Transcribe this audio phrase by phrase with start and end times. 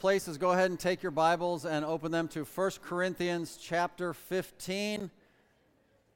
[0.00, 5.10] places, go ahead and take your Bibles and open them to 1 Corinthians chapter 15.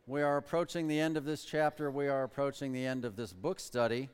[0.07, 1.91] We are approaching the end of this chapter.
[1.91, 4.09] We are approaching the end of this book study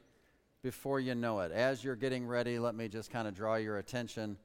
[0.64, 1.52] before you know it.
[1.52, 4.38] As you're getting ready, let me just kind of draw your attention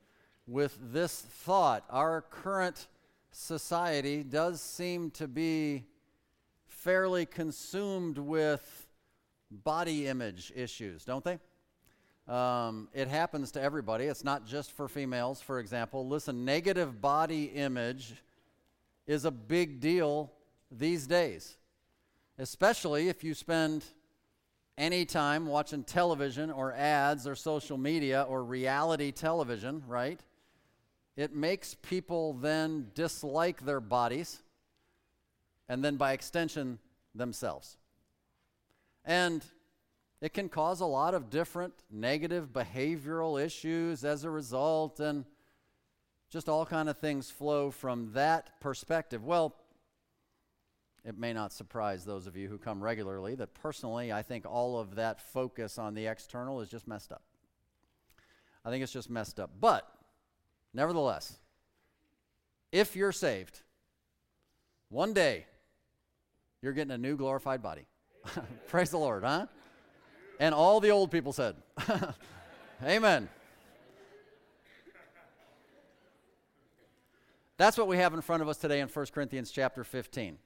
[0.45, 1.85] with this thought.
[1.89, 2.85] Our current
[3.31, 5.85] society does seem to be
[6.67, 8.87] fairly consumed with
[9.49, 11.39] body image issues, don't they?
[12.27, 14.05] Um, it happens to everybody.
[14.05, 16.07] It's not just for females, for example.
[16.07, 18.15] Listen, negative body image
[19.05, 20.31] is a big deal
[20.71, 21.57] these days,
[22.39, 23.85] especially if you spend
[24.77, 30.19] any time watching television or ads or social media or reality television, right?
[31.15, 34.41] It makes people then dislike their bodies
[35.69, 36.79] and then by extension
[37.13, 37.77] themselves.
[39.05, 39.45] And
[40.21, 45.25] it can cause a lot of different negative behavioral issues as a result and
[46.29, 49.23] just all kind of things flow from that perspective.
[49.23, 49.55] Well,
[51.03, 54.79] it may not surprise those of you who come regularly that personally I think all
[54.79, 57.21] of that focus on the external is just messed up.
[58.63, 59.51] I think it's just messed up.
[59.59, 59.87] But
[60.73, 61.37] nevertheless,
[62.71, 63.61] if you're saved,
[64.89, 65.45] one day
[66.61, 67.85] you're getting a new glorified body.
[68.67, 69.45] Praise the Lord, huh?
[70.39, 71.55] And all the old people said,
[72.83, 73.29] Amen.
[77.57, 80.37] That's what we have in front of us today in 1 Corinthians chapter 15.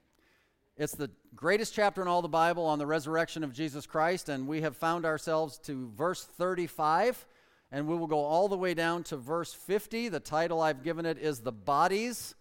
[0.76, 4.46] It's the greatest chapter in all the Bible on the resurrection of Jesus Christ, and
[4.46, 7.26] we have found ourselves to verse 35,
[7.72, 10.08] and we will go all the way down to verse 50.
[10.08, 12.36] The title I've given it is The Bodies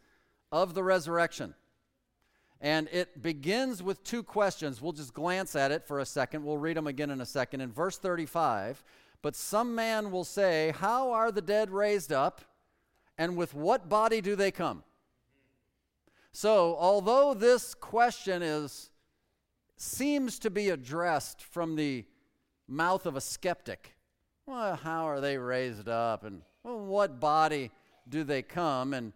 [0.52, 1.56] of the Resurrection.
[2.62, 4.82] And it begins with two questions.
[4.82, 6.44] We'll just glance at it for a second.
[6.44, 7.62] We'll read them again in a second.
[7.62, 8.84] In verse 35,
[9.22, 12.42] but some man will say, How are the dead raised up?
[13.18, 14.84] And with what body do they come?
[16.32, 18.92] So, although this question is
[19.76, 22.06] seems to be addressed from the
[22.68, 23.96] mouth of a skeptic,
[24.46, 26.24] well, how are they raised up?
[26.24, 27.72] And well, what body
[28.08, 28.94] do they come?
[28.94, 29.14] And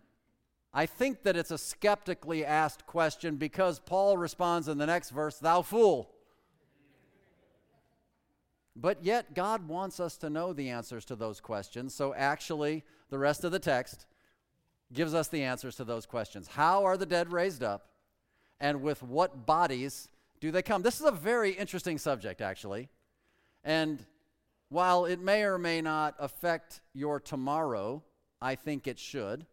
[0.74, 5.38] I think that it's a skeptically asked question because Paul responds in the next verse,
[5.38, 6.10] Thou fool.
[8.76, 11.94] But yet, God wants us to know the answers to those questions.
[11.94, 14.08] So, actually, the rest of the text
[14.92, 16.48] gives us the answers to those questions.
[16.48, 17.90] How are the dead raised up?
[18.60, 20.10] And with what bodies
[20.40, 20.82] do they come?
[20.82, 22.90] This is a very interesting subject, actually.
[23.64, 24.04] And
[24.70, 28.04] while it may or may not affect your tomorrow,
[28.42, 29.46] I think it should.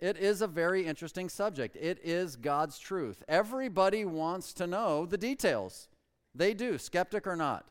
[0.00, 1.76] It is a very interesting subject.
[1.76, 3.22] It is God's truth.
[3.28, 5.88] Everybody wants to know the details.
[6.34, 7.66] They do, skeptic or not.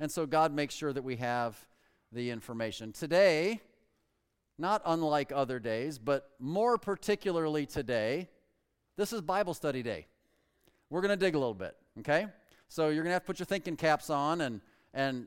[0.00, 1.58] And so God makes sure that we have
[2.12, 2.92] the information.
[2.92, 3.60] Today,
[4.58, 8.28] not unlike other days, but more particularly today,
[8.96, 10.06] this is Bible study day.
[10.88, 12.26] We're going to dig a little bit, okay?
[12.68, 14.60] So you're going to have to put your thinking caps on and
[14.94, 15.26] and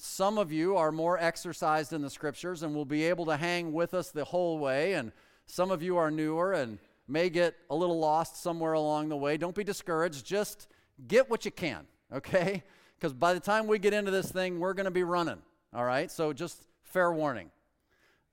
[0.00, 3.72] some of you are more exercised in the scriptures and will be able to hang
[3.72, 5.10] with us the whole way and
[5.48, 6.78] some of you are newer and
[7.08, 9.38] may get a little lost somewhere along the way.
[9.38, 10.24] Don't be discouraged.
[10.24, 10.68] Just
[11.08, 12.62] get what you can, okay?
[12.98, 15.38] Because by the time we get into this thing, we're going to be running,
[15.74, 16.10] all right?
[16.10, 17.50] So just fair warning.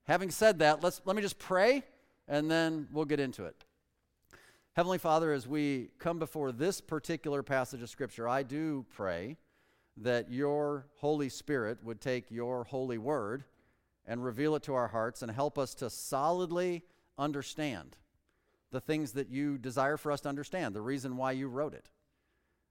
[0.03, 1.83] Having said that, let's, let me just pray
[2.27, 3.63] and then we'll get into it.
[4.73, 9.37] Heavenly Father, as we come before this particular passage of Scripture, I do pray
[9.97, 13.45] that your Holy Spirit would take your holy word
[14.05, 16.83] and reveal it to our hearts and help us to solidly
[17.17, 17.97] understand
[18.71, 21.89] the things that you desire for us to understand, the reason why you wrote it.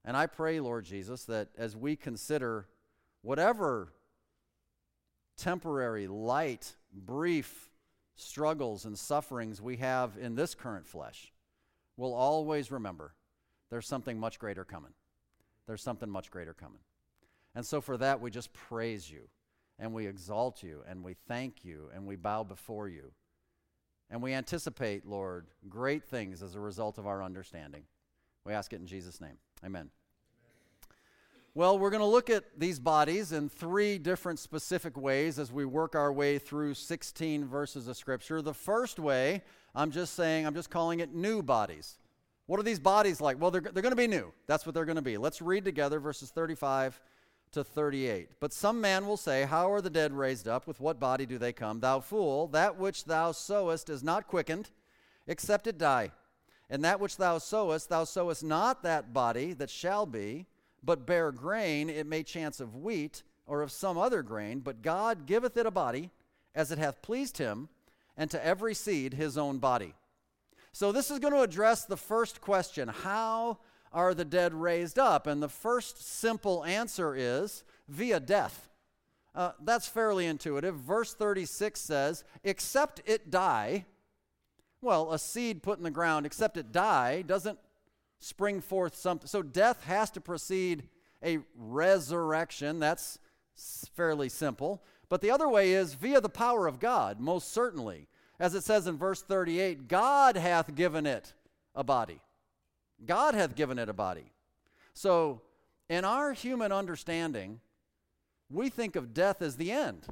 [0.05, 2.67] And I pray, Lord Jesus, that as we consider
[3.23, 3.93] whatever
[5.37, 7.71] temporary, light, brief
[8.17, 11.33] struggles and sufferings we have in this current flesh,
[11.97, 13.15] we'll always remember
[13.71, 14.93] there's something much greater coming.
[15.67, 16.83] There's something much greater coming.
[17.55, 19.29] And so for that, we just praise you
[19.79, 23.13] and we exalt you and we thank you and we bow before you.
[24.11, 27.85] And we anticipate, Lord, great things as a result of our understanding.
[28.45, 29.39] We ask it in Jesus' name.
[29.65, 29.91] Amen.
[31.57, 35.65] Well, we're going to look at these bodies in three different specific ways as we
[35.65, 38.43] work our way through 16 verses of Scripture.
[38.43, 39.43] The first way,
[39.73, 41.99] I'm just saying, I'm just calling it new bodies.
[42.47, 43.41] What are these bodies like?
[43.41, 44.33] Well, they're, they're going to be new.
[44.49, 45.17] That's what they're going to be.
[45.17, 47.01] Let's read together verses 35
[47.55, 48.29] to 38.
[48.41, 50.67] But some man will say, How are the dead raised up?
[50.67, 51.81] With what body do they come?
[51.81, 54.71] Thou fool, that which thou sowest is not quickened,
[55.27, 56.13] except it die.
[56.69, 60.47] And that which thou sowest, thou sowest not that body that shall be,
[60.83, 64.61] but bare grain, it may chance of wheat or of some other grain.
[64.61, 66.11] But God giveth it a body,
[66.55, 67.69] as it hath pleased him,
[68.17, 69.95] and to every seed his own body.
[70.73, 73.59] So, this is going to address the first question How
[73.95, 75.27] are the dead raised up?
[75.27, 78.69] And the first simple answer is via death.
[79.35, 80.77] Uh, that's fairly intuitive.
[80.77, 83.87] Verse 36 says, Except it die,
[84.83, 87.59] well, a seed put in the ground, except it die, doesn't
[88.19, 89.27] spring forth something.
[89.27, 90.85] So, death has to precede
[91.23, 92.79] a resurrection.
[92.81, 93.19] That's
[93.95, 94.83] fairly simple.
[95.09, 98.09] But the other way is via the power of God, most certainly.
[98.39, 101.35] As it says in verse 38, God hath given it
[101.75, 102.21] a body.
[103.05, 104.33] God hath given it a body.
[104.93, 105.43] So,
[105.89, 107.61] in our human understanding,
[108.51, 110.07] we think of death as the end.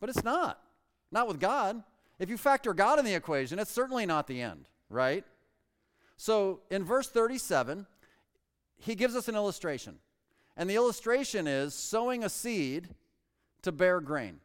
[0.00, 0.60] But it's not.
[1.10, 1.82] Not with God.
[2.18, 5.24] If you factor God in the equation, it's certainly not the end, right?
[6.16, 7.86] So, in verse 37,
[8.76, 9.98] he gives us an illustration.
[10.56, 12.88] And the illustration is sowing a seed
[13.62, 14.40] to bear grain.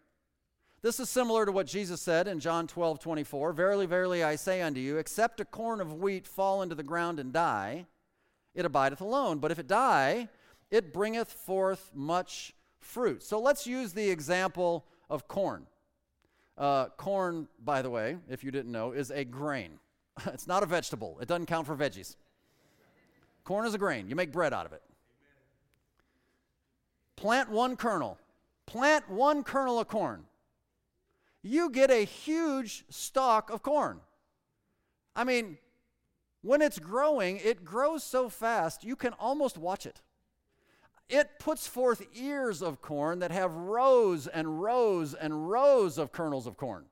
[0.83, 3.51] This is similar to what Jesus said in John 12, 24.
[3.51, 7.19] Verily, verily, I say unto you, except a corn of wheat fall into the ground
[7.19, 7.87] and die,
[8.53, 9.39] it abideth alone.
[9.39, 10.29] But if it die,
[10.69, 13.23] it bringeth forth much fruit.
[13.23, 15.65] So let's use the example of corn.
[16.57, 19.79] Uh, corn, by the way, if you didn't know, is a grain.
[20.27, 22.15] it's not a vegetable, it doesn't count for veggies.
[23.43, 24.81] Corn is a grain, you make bread out of it.
[27.15, 28.19] Plant one kernel,
[28.67, 30.25] plant one kernel of corn
[31.47, 33.99] you get a huge stalk of corn.
[35.15, 35.57] I mean,
[36.41, 40.01] when it's growing, it grows so fast you can almost watch it.
[41.09, 46.45] It puts forth ears of corn that have rows and rows and rows of kernels
[46.45, 46.85] of corn.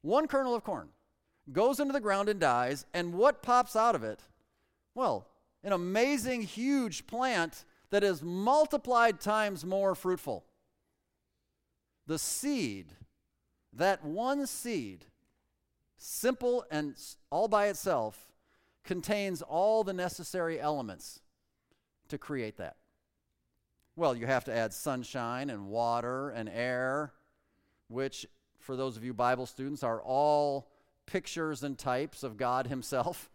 [0.00, 0.88] One kernel of corn
[1.52, 4.22] goes into the ground and dies, and what pops out of it?
[4.94, 5.28] Well,
[5.62, 10.44] an amazing, huge plant that is multiplied times more fruitful.
[12.06, 12.94] The seed
[13.72, 15.04] that one seed,
[15.96, 16.96] simple and
[17.30, 18.32] all by itself,
[18.84, 21.20] contains all the necessary elements
[22.08, 22.76] to create that.
[23.96, 27.12] Well, you have to add sunshine and water and air,
[27.88, 28.26] which,
[28.60, 30.70] for those of you Bible students, are all
[31.06, 33.28] pictures and types of God Himself.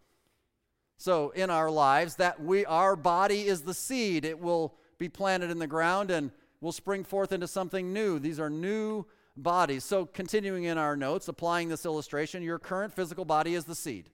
[0.96, 4.24] So, in our lives, that we our body is the seed.
[4.24, 8.18] It will be planted in the ground and will spring forth into something new.
[8.18, 9.04] These are new
[9.36, 9.84] bodies.
[9.84, 14.10] So, continuing in our notes, applying this illustration, your current physical body is the seed.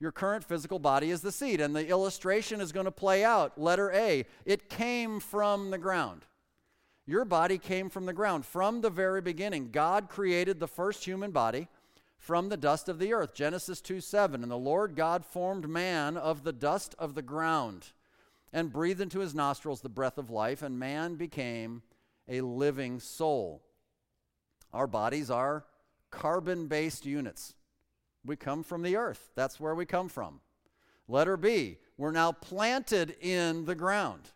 [0.00, 3.58] Your current physical body is the seed, and the illustration is going to play out.
[3.58, 6.22] Letter A, it came from the ground.
[7.06, 8.46] Your body came from the ground.
[8.46, 11.68] From the very beginning, God created the first human body
[12.16, 13.34] from the dust of the earth.
[13.34, 14.42] Genesis 2 7.
[14.42, 17.92] And the Lord God formed man of the dust of the ground
[18.52, 21.82] and breathed into his nostrils the breath of life, and man became
[22.28, 23.62] a living soul.
[24.74, 25.64] Our bodies are
[26.10, 27.54] carbon based units.
[28.26, 29.30] We come from the earth.
[29.34, 30.40] That's where we come from.
[31.06, 34.32] Letter B, we're now planted in the ground.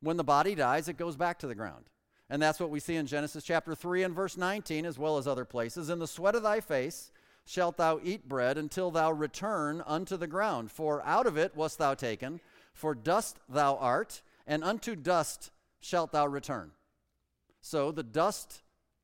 [0.00, 1.84] When the body dies, it goes back to the ground.
[2.30, 5.28] And that's what we see in Genesis chapter 3 and verse 19, as well as
[5.28, 5.90] other places.
[5.90, 7.12] In the sweat of thy face
[7.44, 10.70] shalt thou eat bread until thou return unto the ground.
[10.70, 12.40] For out of it wast thou taken,
[12.72, 15.50] for dust thou art, and unto dust
[15.80, 16.70] shalt thou return.
[17.60, 18.61] So the dust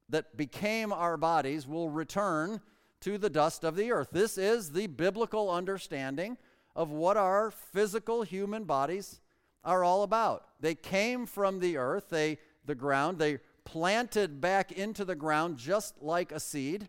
[0.09, 2.61] that became our bodies will return
[3.01, 4.09] to the dust of the earth.
[4.11, 6.37] This is the biblical understanding
[6.75, 9.21] of what our physical human bodies
[9.65, 10.47] are all about.
[10.61, 16.01] They came from the earth, they the ground, they planted back into the ground just
[16.01, 16.89] like a seed.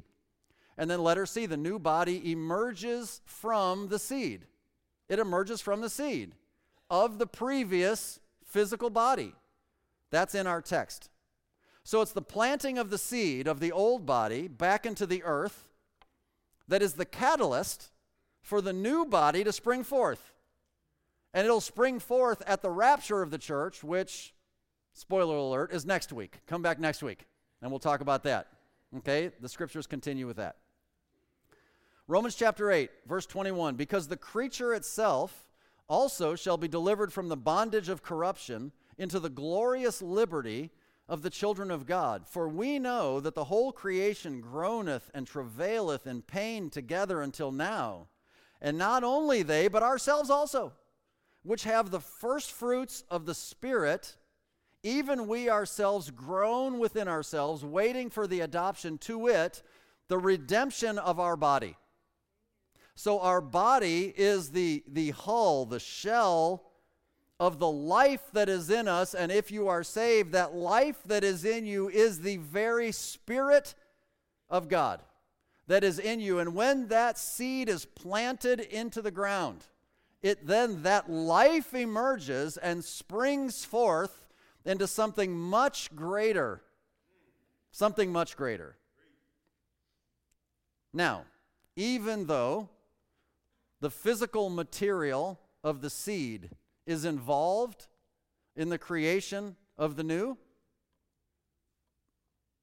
[0.78, 4.46] And then letter C, the new body emerges from the seed.
[5.10, 6.34] It emerges from the seed
[6.90, 9.34] of the previous physical body.
[10.12, 11.10] That's in our text.
[11.90, 15.70] So it's the planting of the seed of the old body back into the earth
[16.68, 17.90] that is the catalyst
[18.44, 20.36] for the new body to spring forth.
[21.34, 24.36] And it'll spring forth at the rapture of the church, which,
[24.94, 26.42] spoiler alert, is next week.
[26.46, 27.26] Come back next week,
[27.60, 28.50] and we'll talk about that.
[28.98, 29.32] Okay?
[29.42, 30.58] The scriptures continue with that.
[32.08, 35.50] Romans chapter 8, verse 21 Because the creature itself
[35.88, 40.70] also shall be delivered from the bondage of corruption into the glorious liberty
[41.10, 42.26] of the children of God.
[42.28, 48.08] For we know that the whole creation groaneth and travaileth in pain together until now.
[48.62, 50.74] And not only they, but ourselves also,
[51.44, 54.18] which have the first fruits of the Spirit,
[54.84, 59.64] even we ourselves groan within ourselves, waiting for the adoption to it,
[60.10, 61.76] the redemption of our body.
[62.96, 66.69] So our body is the, the hull, the shell
[67.40, 69.14] of the life that is in us.
[69.14, 73.76] And if you are saved, that life that is in you is the very Spirit
[74.50, 75.02] of God
[75.68, 76.40] that is in you.
[76.40, 79.66] And when that seed is planted into the ground,
[80.22, 84.28] it then that life emerges and springs forth
[84.66, 86.62] into something much greater.
[87.72, 88.76] Something much greater.
[90.92, 91.26] Now,
[91.76, 92.70] even though
[93.80, 96.50] the physical material of the seed
[96.90, 97.88] is involved
[98.56, 100.36] in the creation of the new,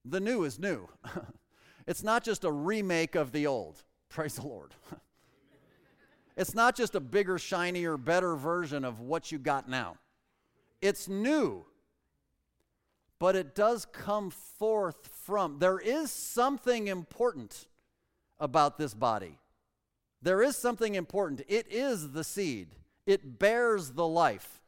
[0.05, 0.89] the new is new.
[1.87, 3.85] it's not just a remake of the old.
[4.09, 4.75] Praise the Lord.
[6.37, 9.97] it's not just a bigger, shinier, better version of what you got now.
[10.83, 11.65] It's new,
[13.21, 15.61] but it does come forth from.
[15.61, 17.69] There is something important
[18.41, 19.39] about this body.
[20.21, 21.43] There is something important.
[21.47, 22.75] It is the seed,
[23.07, 24.61] it bears the life.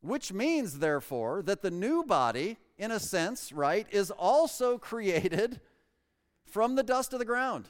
[0.00, 5.60] Which means, therefore, that the new body, in a sense, right, is also created
[6.44, 7.68] from the dust of the ground.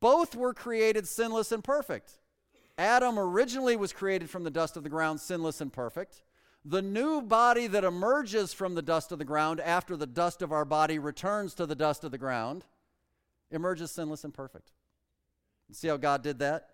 [0.00, 2.14] Both were created sinless and perfect.
[2.76, 6.22] Adam originally was created from the dust of the ground, sinless and perfect.
[6.64, 10.52] The new body that emerges from the dust of the ground after the dust of
[10.52, 12.64] our body returns to the dust of the ground
[13.50, 14.70] emerges sinless and perfect.
[15.72, 16.68] See how God did that?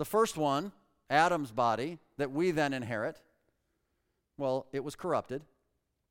[0.00, 0.72] The first one,
[1.10, 3.20] Adam's body, that we then inherit,
[4.38, 5.42] well, it was corrupted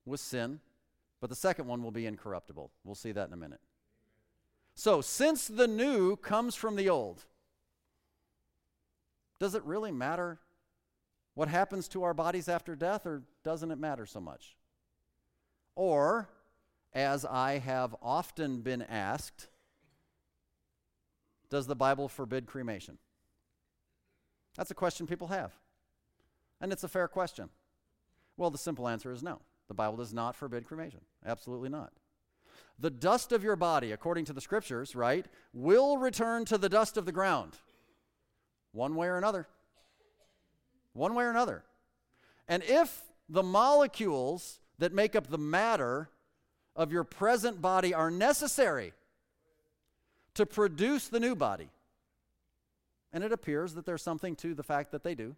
[0.06, 0.60] with sin,
[1.20, 2.70] but the second one will be incorruptible.
[2.84, 3.62] We'll see that in a minute.
[4.76, 7.26] So, since the new comes from the old,
[9.40, 10.38] does it really matter
[11.34, 14.56] what happens to our bodies after death, or doesn't it matter so much?
[15.74, 16.30] Or
[16.94, 19.48] as I have often been asked,
[21.50, 23.00] does the Bible forbid cremation?
[24.56, 25.54] That's a question people have.
[26.62, 27.50] And it's a fair question.
[28.38, 29.40] Well, the simple answer is no.
[29.68, 31.02] The Bible does not forbid cremation.
[31.26, 31.94] Absolutely not.
[32.80, 36.98] The dust of your body, according to the scriptures, right, will return to the dust
[36.98, 37.58] of the ground,
[38.72, 39.48] one way or another.
[40.94, 41.64] One way or another.
[42.48, 46.10] And if the molecules that make up the matter
[46.76, 48.94] of your present body are necessary
[50.34, 51.70] to produce the new body.
[53.12, 55.36] And it appears that there's something to the fact that they do.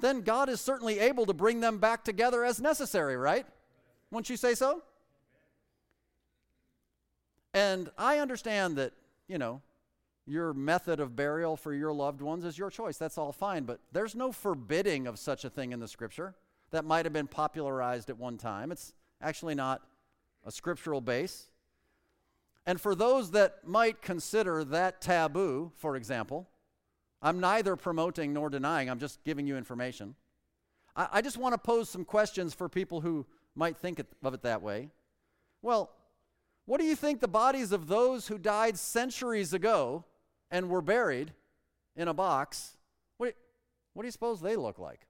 [0.00, 3.46] Then God is certainly able to bring them back together as necessary, right?
[4.10, 4.82] Won't you say so?
[7.52, 8.92] And I understand that,
[9.26, 9.60] you know,
[10.26, 12.98] your method of burial for your loved ones is your choice.
[12.98, 13.64] That's all fine.
[13.64, 16.34] But there's no forbidding of such a thing in the scripture
[16.70, 18.70] that might have been popularized at one time.
[18.70, 19.82] It's actually not
[20.44, 21.48] a scriptural base.
[22.68, 26.46] And for those that might consider that taboo, for example,
[27.22, 30.14] I'm neither promoting nor denying, I'm just giving you information.
[30.94, 33.24] I, I just want to pose some questions for people who
[33.56, 34.90] might think of it that way.
[35.62, 35.90] Well,
[36.66, 40.04] what do you think the bodies of those who died centuries ago
[40.50, 41.32] and were buried
[41.96, 42.76] in a box,
[43.16, 43.34] what,
[43.94, 45.06] what do you suppose they look like?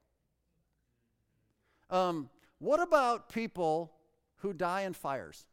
[1.91, 3.91] Um, what about people
[4.37, 5.45] who die in fires?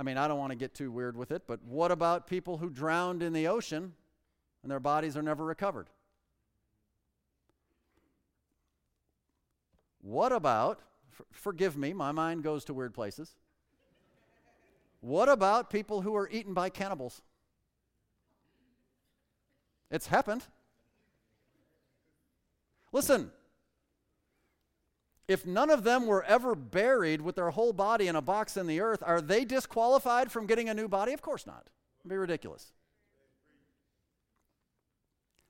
[0.00, 2.56] I mean, I don't want to get too weird with it, but what about people
[2.56, 3.92] who drowned in the ocean
[4.62, 5.90] and their bodies are never recovered?
[10.00, 10.80] What about,
[11.10, 13.36] for, forgive me, my mind goes to weird places.
[15.02, 17.20] What about people who are eaten by cannibals?
[19.90, 20.46] It's happened.
[22.90, 23.30] Listen,
[25.30, 28.66] if none of them were ever buried with their whole body in a box in
[28.66, 31.12] the earth, are they disqualified from getting a new body?
[31.12, 31.68] Of course not.
[32.00, 32.72] It'd be ridiculous.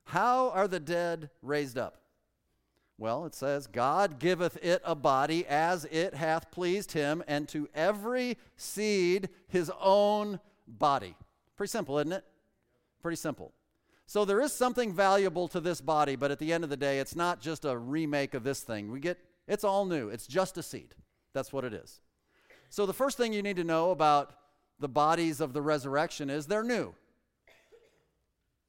[0.05, 1.97] How are the dead raised up?
[2.99, 7.67] Well, it says, God giveth it a body as it hath pleased him, and to
[7.75, 11.17] every seed his own body.
[11.57, 12.25] Pretty simple, isn't it?
[13.01, 13.55] Pretty simple.
[14.05, 16.99] So there is something valuable to this body, but at the end of the day,
[16.99, 18.91] it's not just a remake of this thing.
[18.91, 19.19] We get
[19.50, 20.09] it's all new.
[20.09, 20.95] It's just a seed.
[21.33, 22.00] That's what it is.
[22.71, 24.33] So the first thing you need to know about
[24.78, 26.95] the bodies of the resurrection is they're new.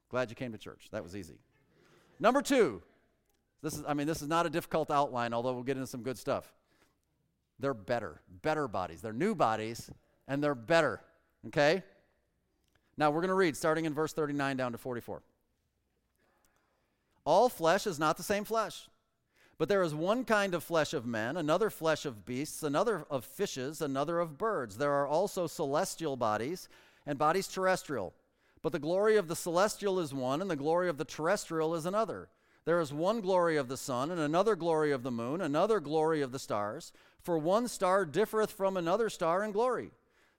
[0.09, 0.89] Glad you came to church.
[0.91, 1.38] That was easy.
[2.19, 2.81] Number 2.
[3.61, 6.01] This is I mean this is not a difficult outline although we'll get into some
[6.01, 6.51] good stuff.
[7.59, 8.21] They're better.
[8.41, 9.01] Better bodies.
[9.01, 9.91] They're new bodies
[10.27, 11.00] and they're better.
[11.47, 11.83] Okay?
[12.97, 15.21] Now we're going to read starting in verse 39 down to 44.
[17.23, 18.88] All flesh is not the same flesh.
[19.62, 23.24] But there is one kind of flesh of men, another flesh of beasts, another of
[23.24, 24.77] fishes, another of birds.
[24.77, 26.68] There are also celestial bodies
[27.06, 28.15] and bodies terrestrial.
[28.63, 31.86] But the glory of the celestial is one, and the glory of the terrestrial is
[31.86, 32.27] another.
[32.65, 36.24] There is one glory of the sun, and another glory of the moon, another glory
[36.24, 36.91] of the stars.
[37.22, 39.91] For one star differeth from another star in glory.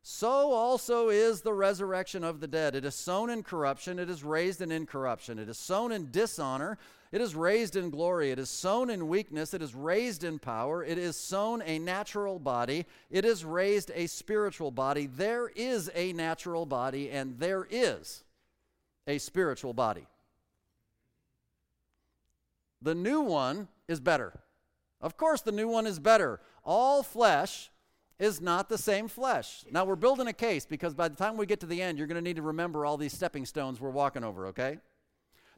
[0.03, 2.75] So also is the resurrection of the dead.
[2.75, 5.39] It is sown in corruption, it is raised in incorruption.
[5.39, 6.77] It is sown in dishonor,
[7.13, 8.31] it is raised in glory.
[8.31, 10.83] It is sown in weakness, it is raised in power.
[10.83, 15.07] It is sown a natural body, it is raised a spiritual body.
[15.07, 18.25] There is a natural body, and there is
[19.07, 20.07] a spiritual body.
[22.81, 24.33] The new one is better.
[25.01, 26.41] Of course, the new one is better.
[26.65, 27.71] All flesh
[28.23, 29.65] is not the same flesh.
[29.73, 32.07] Now, we're building a case because by the time we get to the end, you're
[32.07, 34.79] going to need to remember all these stepping stones we're walking over, okay?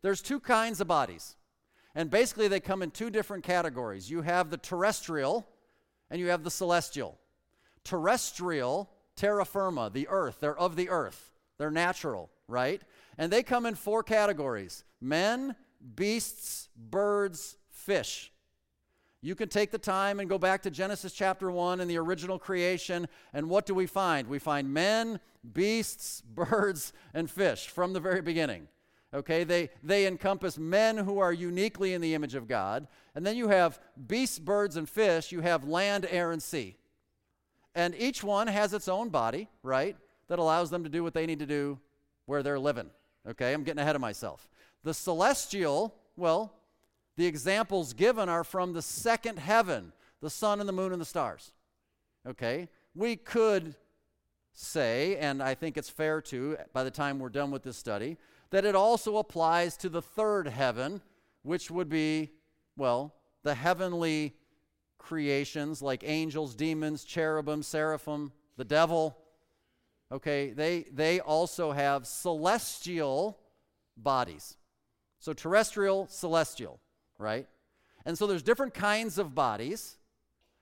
[0.01, 1.37] There's two kinds of bodies.
[1.95, 4.11] And basically, they come in two different categories.
[4.11, 5.47] You have the terrestrial
[6.11, 7.19] and you have the celestial.
[7.85, 12.81] Terrestrial, terra firma, the earth, they're of the earth, they're natural, right?
[13.19, 15.55] And they come in four categories men,
[15.95, 18.33] beasts, birds, fish.
[19.25, 22.39] You can take the time and go back to Genesis chapter 1 and the original
[22.39, 24.29] creation, and what do we find?
[24.29, 25.19] We find men,
[25.55, 28.69] beasts, birds, and fish from the very beginning.
[29.15, 32.87] Okay, they, they encompass men who are uniquely in the image of God.
[33.15, 35.33] And then you have beasts, birds, and fish.
[35.33, 36.77] You have land, air, and sea.
[37.75, 39.97] And each one has its own body, right,
[40.29, 41.79] that allows them to do what they need to do
[42.27, 42.91] where they're living.
[43.27, 44.51] Okay, I'm getting ahead of myself.
[44.83, 46.53] The celestial, well,
[47.17, 49.93] the examples given are from the second heaven
[50.25, 51.53] the sun and the moon and the stars.
[52.27, 52.69] Okay?
[52.95, 53.75] We could
[54.55, 58.17] say, and I think it's fair to, by the time we're done with this study,
[58.51, 61.03] that it also applies to the third heaven,
[61.43, 62.31] which would be,
[62.77, 64.35] well, the heavenly
[64.97, 69.19] creations like angels, demons, cherubim, seraphim, the devil.
[70.11, 73.39] Okay, they, they also have celestial
[73.97, 74.57] bodies.
[75.19, 76.81] So terrestrial, celestial
[77.19, 77.47] right?
[78.05, 79.97] And so there's different kinds of bodies,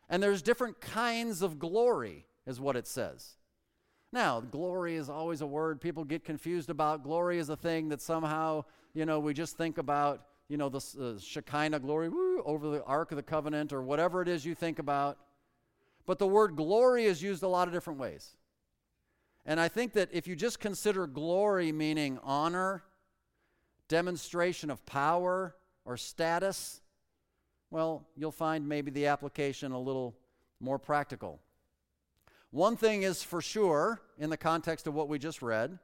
[0.09, 3.37] and there's different kinds of glory, is what it says.
[4.12, 7.03] Now, glory is always a word people get confused about.
[7.03, 10.85] Glory is a thing that somehow, you know, we just think about, you know, the
[11.01, 14.55] uh, Shekinah glory woo, over the Ark of the Covenant or whatever it is you
[14.55, 15.19] think about.
[16.05, 18.37] But the word glory is used a lot of different ways.
[19.47, 22.85] And I think that if you just consider glory meaning honor,
[23.88, 26.81] demonstration of power, or status,
[27.71, 30.14] well, you'll find maybe the application a little
[30.61, 31.40] more practical.
[32.51, 35.79] One thing is for sure in the context of what we just read,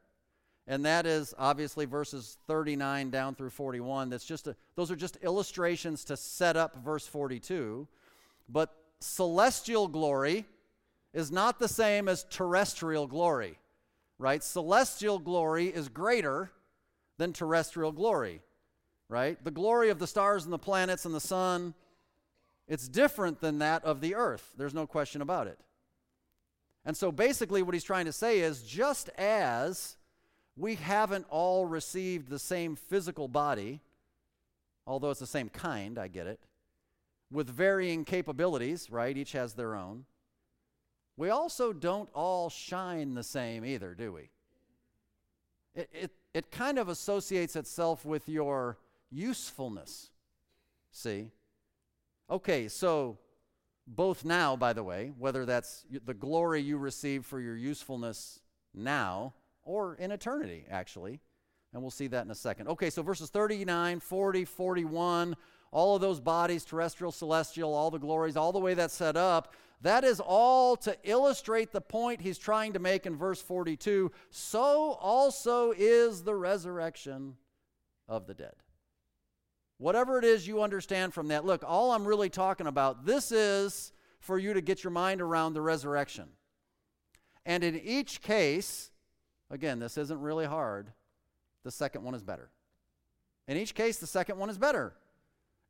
[0.66, 4.10] and that is obviously verses 39 down through 41.
[4.10, 7.88] That's just a, those are just illustrations to set up verse 42.
[8.50, 10.44] But celestial glory
[11.14, 13.58] is not the same as terrestrial glory,
[14.18, 14.44] right?
[14.44, 16.50] Celestial glory is greater
[17.16, 18.42] than terrestrial glory
[19.08, 19.42] right?
[19.42, 21.74] The glory of the stars and the planets and the sun,
[22.66, 24.52] it's different than that of the earth.
[24.56, 25.58] There's no question about it.
[26.84, 29.96] And so basically, what he's trying to say is just as
[30.56, 33.80] we haven't all received the same physical body,
[34.86, 36.40] although it's the same kind, I get it,
[37.30, 39.16] with varying capabilities, right?
[39.16, 40.04] Each has their own.
[41.16, 44.30] We also don't all shine the same either, do we?
[45.74, 48.78] It, it, it kind of associates itself with your
[49.10, 50.10] usefulness.
[50.90, 51.30] See?
[52.30, 53.18] Okay, so
[53.86, 58.40] both now, by the way, whether that's the glory you receive for your usefulness
[58.74, 61.20] now or in eternity, actually.
[61.72, 62.68] And we'll see that in a second.
[62.68, 65.36] Okay, so verses 39, 40, 41,
[65.70, 69.54] all of those bodies, terrestrial, celestial, all the glories, all the way that's set up,
[69.82, 74.10] that is all to illustrate the point he's trying to make in verse 42.
[74.30, 77.36] So also is the resurrection
[78.08, 78.54] of the dead.
[79.78, 83.92] Whatever it is you understand from that, look, all I'm really talking about, this is
[84.20, 86.28] for you to get your mind around the resurrection.
[87.46, 88.90] And in each case,
[89.50, 90.92] again, this isn't really hard,
[91.64, 92.50] the second one is better.
[93.46, 94.94] In each case, the second one is better.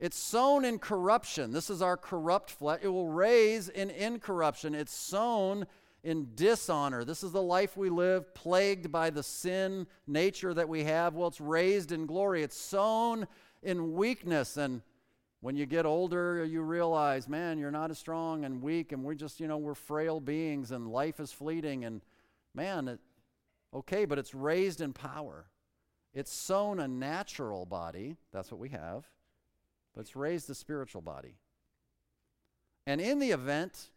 [0.00, 1.52] It's sown in corruption.
[1.52, 2.80] This is our corrupt flesh.
[2.82, 4.74] It will raise in incorruption.
[4.74, 5.66] It's sown
[6.04, 7.04] in dishonor.
[7.04, 11.14] This is the life we live, plagued by the sin nature that we have.
[11.14, 12.42] Well, it's raised in glory.
[12.42, 13.26] It's sown
[13.62, 14.56] in weakness.
[14.56, 14.82] And
[15.40, 19.14] when you get older, you realize, man, you're not as strong and weak, and we're
[19.14, 21.84] just, you know, we're frail beings, and life is fleeting.
[21.84, 22.00] And
[22.54, 22.98] man, it,
[23.72, 25.46] okay, but it's raised in power.
[26.14, 29.06] It's sown a natural body, that's what we have,
[29.94, 31.36] but it's raised a spiritual body.
[32.86, 33.90] And in the event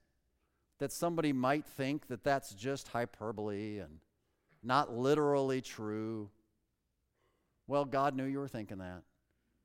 [0.80, 4.00] that somebody might think that that's just hyperbole and
[4.62, 6.30] not literally true,
[7.68, 9.04] Well, God knew you were thinking that.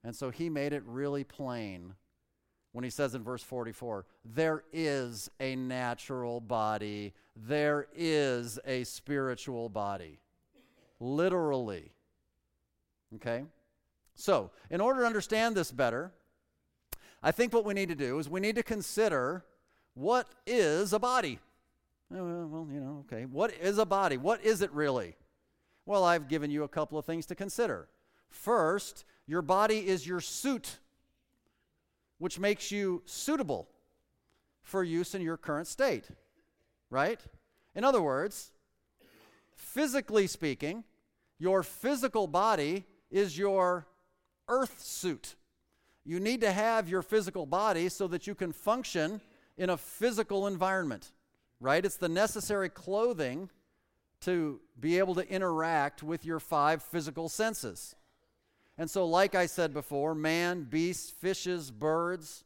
[0.07, 1.95] And so he made it really plain
[2.71, 9.69] when he says in verse 44 there is a natural body, there is a spiritual
[9.69, 10.21] body.
[11.01, 11.91] Literally.
[13.17, 13.43] Okay?
[14.15, 16.13] So, in order to understand this better,
[17.21, 19.45] I think what we need to do is we need to consider
[19.95, 21.41] what is a body?
[22.15, 23.25] Oh, well, you know, okay.
[23.25, 24.19] What is a body?
[24.19, 25.17] What is it really?
[25.85, 27.89] Well, I've given you a couple of things to consider.
[28.31, 30.79] First, your body is your suit,
[32.19, 33.69] which makes you suitable
[34.63, 36.09] for use in your current state,
[36.91, 37.21] right?
[37.75, 38.53] In other words,
[39.55, 40.85] physically speaking,
[41.39, 43.87] your physical body is your
[44.49, 45.35] earth suit.
[46.05, 49.21] You need to have your physical body so that you can function
[49.59, 51.13] in a physical environment,
[51.61, 51.85] right?
[51.85, 53.51] It's the necessary clothing
[54.21, 57.97] to be able to interact with your five physical senses.
[58.79, 62.45] And so, like I said before, man, beasts, fishes, birds,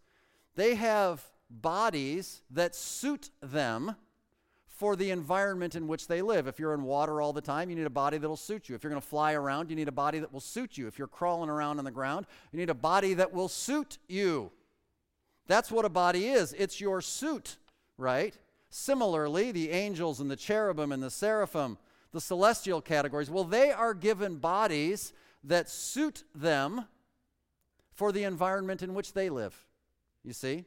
[0.55, 3.97] they have bodies that suit them
[4.81, 6.47] for the environment in which they live.
[6.47, 8.75] If you're in water all the time, you need a body that'll suit you.
[8.75, 10.87] If you're going to fly around, you need a body that will suit you.
[10.87, 14.51] If you're crawling around on the ground, you need a body that will suit you.
[15.47, 17.57] That's what a body is it's your suit,
[17.99, 18.35] right?
[18.71, 21.77] Similarly, the angels and the cherubim and the seraphim,
[22.13, 25.13] the celestial categories, well, they are given bodies
[25.45, 26.87] that suit them
[27.93, 29.67] for the environment in which they live.
[30.25, 30.65] You see?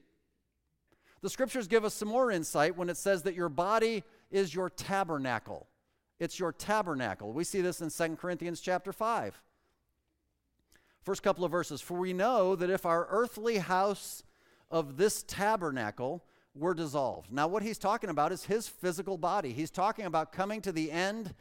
[1.22, 4.70] The scriptures give us some more insight when it says that your body is your
[4.70, 5.68] tabernacle.
[6.20, 7.34] It's your tabernacle.
[7.34, 9.42] We see this in 2 Corinthians chapter 5.
[11.04, 11.82] First couple of verses.
[11.82, 14.24] For we know that if our earthly house
[14.70, 16.24] of this tabernacle
[16.56, 17.32] were dissolved.
[17.32, 19.54] Now, what he's talking about is his physical body.
[19.54, 21.34] He's talking about coming to the end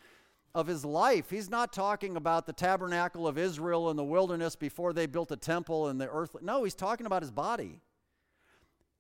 [0.55, 1.31] of his life.
[1.31, 5.37] He's not talking about the tabernacle of Israel in the wilderness before they built a
[5.37, 6.37] temple in the earth.
[6.43, 7.81] No, he's talking about his body.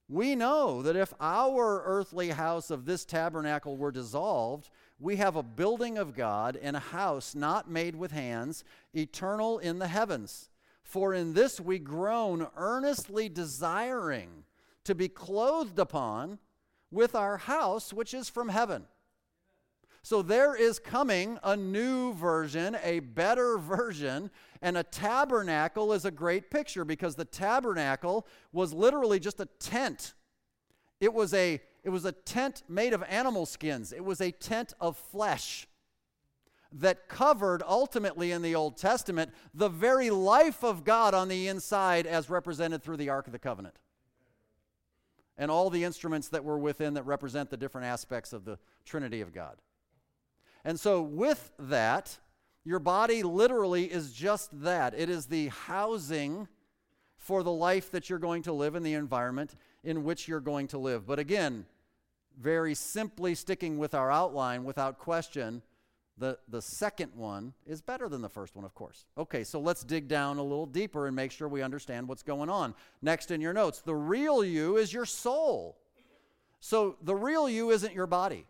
[0.08, 5.42] We know that if our earthly house of this tabernacle were dissolved, we have a
[5.42, 8.62] building of God in a house not made with hands,
[8.94, 10.50] eternal in the heavens.
[10.82, 14.44] For in this we groan, earnestly desiring
[14.84, 16.38] to be clothed upon
[16.90, 18.84] with our house which is from heaven.
[20.04, 26.10] So there is coming a new version, a better version, and a tabernacle is a
[26.10, 30.14] great picture because the tabernacle was literally just a tent.
[31.00, 33.92] It was a it was a tent made of animal skins.
[33.92, 35.66] It was a tent of flesh
[36.70, 42.06] that covered ultimately in the Old Testament the very life of God on the inside
[42.06, 43.74] as represented through the Ark of the Covenant.
[45.36, 49.20] And all the instruments that were within that represent the different aspects of the Trinity
[49.20, 49.56] of God.
[50.64, 52.18] And so, with that,
[52.64, 56.46] your body literally is just that it is the housing
[57.16, 60.68] for the life that you're going to live in the environment in which you're going
[60.68, 61.06] to live.
[61.06, 61.66] But again,
[62.40, 65.62] very simply sticking with our outline without question,
[66.18, 69.06] the, the second one is better than the first one, of course.
[69.18, 72.50] Okay, so let's dig down a little deeper and make sure we understand what's going
[72.50, 72.74] on.
[73.00, 75.78] Next in your notes, the real you is your soul.
[76.60, 78.46] So the real you isn't your body.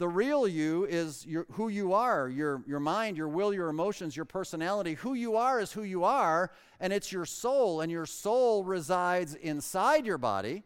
[0.00, 4.16] The real you is your, who you are, your, your mind, your will, your emotions,
[4.16, 4.94] your personality.
[4.94, 9.34] Who you are is who you are, and it's your soul, and your soul resides
[9.34, 10.62] inside your body,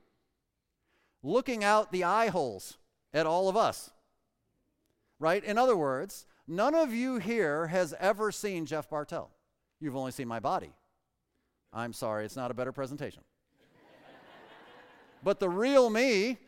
[1.25, 2.79] looking out the eye holes
[3.13, 3.91] at all of us.
[5.19, 5.43] Right?
[5.43, 9.33] In other words, none of you here has ever seen Jeff Bartell.
[9.81, 10.73] You've only seen my body.
[11.73, 13.25] I'm sorry, it's not a better presentation.
[15.25, 16.39] but the real me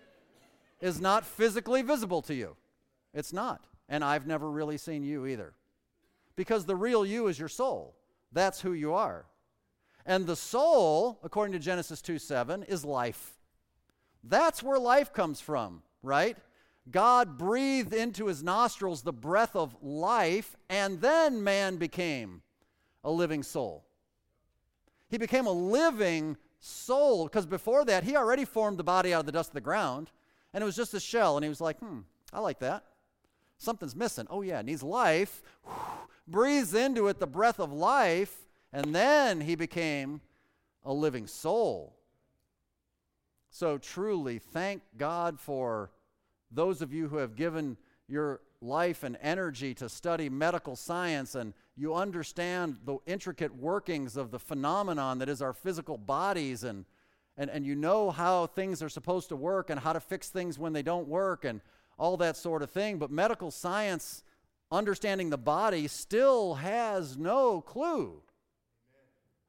[0.81, 2.57] is not physically visible to you.
[3.17, 3.67] It's not.
[3.89, 5.55] And I've never really seen you either.
[6.37, 7.97] Because the real you is your soul.
[8.31, 9.25] That's who you are.
[10.05, 13.33] And the soul, according to Genesis 2 7, is life.
[14.23, 16.37] That's where life comes from, right?
[16.91, 22.43] God breathed into his nostrils the breath of life, and then man became
[23.03, 23.85] a living soul.
[25.09, 29.27] He became a living soul because before that, he already formed the body out of
[29.27, 30.11] the dust of the ground,
[30.53, 31.37] and it was just a shell.
[31.37, 32.01] And he was like, hmm,
[32.33, 32.85] I like that.
[33.59, 34.27] Something's missing.
[34.31, 35.43] Oh, yeah, needs life.
[36.29, 38.35] breathes into it the breath of life,
[38.73, 40.21] and then he became
[40.85, 41.97] a living soul.
[43.51, 45.91] So, truly, thank God for
[46.51, 47.77] those of you who have given
[48.09, 54.31] your life and energy to study medical science and you understand the intricate workings of
[54.31, 56.85] the phenomenon that is our physical bodies and,
[57.37, 60.59] and, and you know how things are supposed to work and how to fix things
[60.59, 61.61] when they don't work and
[61.99, 62.99] all that sort of thing.
[62.99, 64.23] But medical science
[64.71, 68.23] understanding the body still has no clue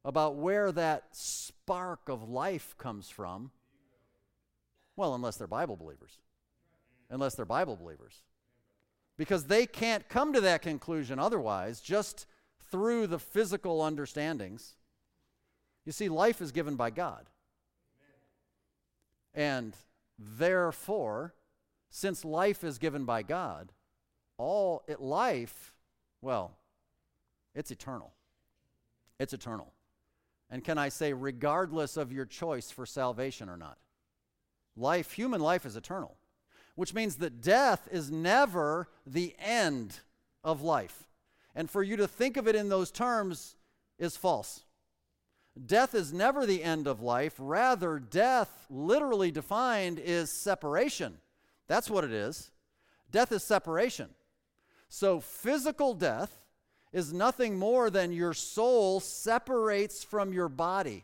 [0.05, 3.51] about where that spark of life comes from.
[4.95, 6.19] Well, unless they're Bible believers.
[7.09, 8.21] Unless they're Bible believers.
[9.17, 12.25] Because they can't come to that conclusion otherwise, just
[12.71, 14.75] through the physical understandings.
[15.85, 17.29] You see, life is given by God.
[19.33, 19.73] And
[20.17, 21.33] therefore,
[21.89, 23.71] since life is given by God,
[24.37, 25.73] all it, life,
[26.21, 26.57] well,
[27.55, 28.13] it's eternal.
[29.19, 29.73] It's eternal.
[30.49, 33.77] And can I say, regardless of your choice for salvation or not?
[34.75, 36.17] Life, human life is eternal,
[36.75, 39.99] which means that death is never the end
[40.43, 41.07] of life.
[41.55, 43.55] And for you to think of it in those terms
[43.97, 44.63] is false.
[45.65, 47.33] Death is never the end of life.
[47.39, 51.17] Rather, death, literally defined, is separation.
[51.67, 52.51] That's what it is.
[53.11, 54.09] Death is separation.
[54.89, 56.41] So, physical death
[56.93, 61.03] is nothing more than your soul separates from your body.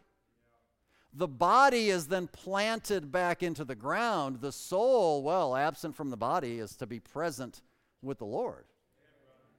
[1.13, 4.41] The body is then planted back into the ground.
[4.41, 7.61] The soul, well, absent from the body, is to be present
[8.01, 8.65] with the Lord.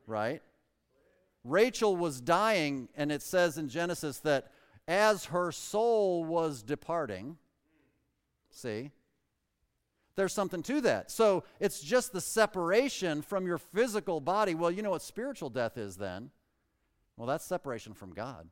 [0.07, 0.43] Right?
[1.45, 4.51] Rachel was dying, and it says in Genesis that
[4.89, 7.37] as her soul was departing,
[8.51, 8.91] see,
[10.17, 11.11] there's something to that.
[11.11, 14.55] So it's just the separation from your physical body.
[14.55, 16.31] Well, you know what spiritual death is then?
[17.17, 18.49] Well, that's separation from God.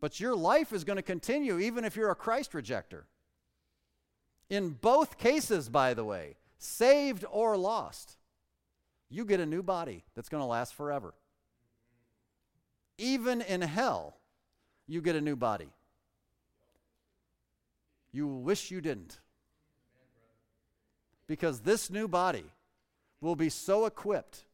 [0.00, 3.04] But your life is going to continue even if you're a Christ rejecter.
[4.50, 8.18] In both cases, by the way, saved or lost,
[9.08, 11.14] you get a new body that's going to last forever.
[12.98, 14.18] Even in hell,
[14.86, 15.68] you get a new body.
[18.12, 19.20] You wish you didn't
[21.26, 22.44] because this new body
[23.20, 24.44] will be so equipped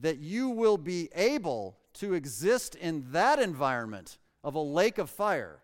[0.00, 5.60] that you will be able to exist in that environment of a lake of fire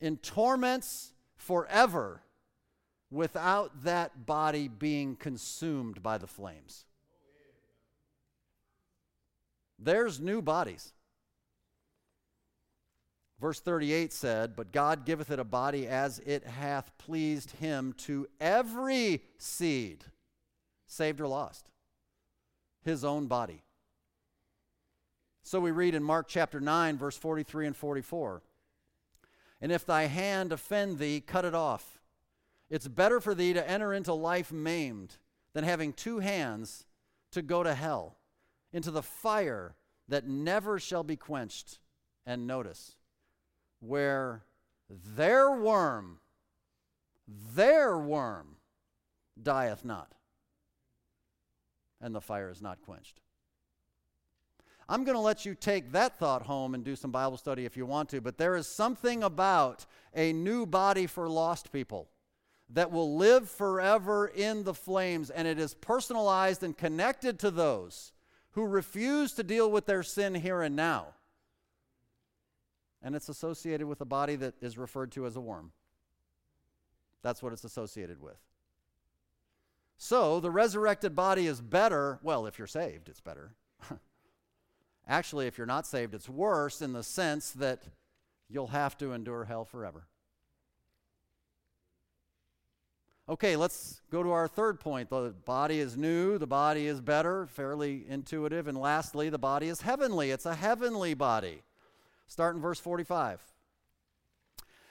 [0.00, 2.20] in torments forever
[3.10, 6.84] without that body being consumed by the flames.
[9.78, 10.92] There's new bodies.
[13.44, 18.26] Verse 38 said, But God giveth it a body as it hath pleased him to
[18.40, 20.02] every seed,
[20.86, 21.68] saved or lost,
[22.86, 23.62] his own body.
[25.42, 28.40] So we read in Mark chapter 9, verse 43 and 44
[29.60, 32.00] And if thy hand offend thee, cut it off.
[32.70, 35.18] It's better for thee to enter into life maimed
[35.52, 36.86] than having two hands
[37.32, 38.16] to go to hell,
[38.72, 39.74] into the fire
[40.08, 41.78] that never shall be quenched.
[42.24, 42.96] And notice,
[43.86, 44.44] where
[44.88, 46.18] their worm,
[47.54, 48.56] their worm
[49.40, 50.14] dieth not,
[52.00, 53.20] and the fire is not quenched.
[54.88, 57.76] I'm going to let you take that thought home and do some Bible study if
[57.76, 62.08] you want to, but there is something about a new body for lost people
[62.70, 68.12] that will live forever in the flames, and it is personalized and connected to those
[68.52, 71.08] who refuse to deal with their sin here and now
[73.04, 75.70] and it's associated with a body that is referred to as a worm.
[77.22, 78.38] That's what it's associated with.
[79.98, 82.18] So the resurrected body is better.
[82.22, 83.52] Well, if you're saved, it's better.
[85.08, 87.82] Actually, if you're not saved, it's worse in the sense that
[88.48, 90.06] you'll have to endure hell forever.
[93.28, 95.08] Okay, let's go to our third point.
[95.08, 98.66] The body is new, the body is better, fairly intuitive.
[98.66, 100.30] And lastly, the body is heavenly.
[100.30, 101.62] It's a heavenly body.
[102.34, 103.40] Start in verse 45.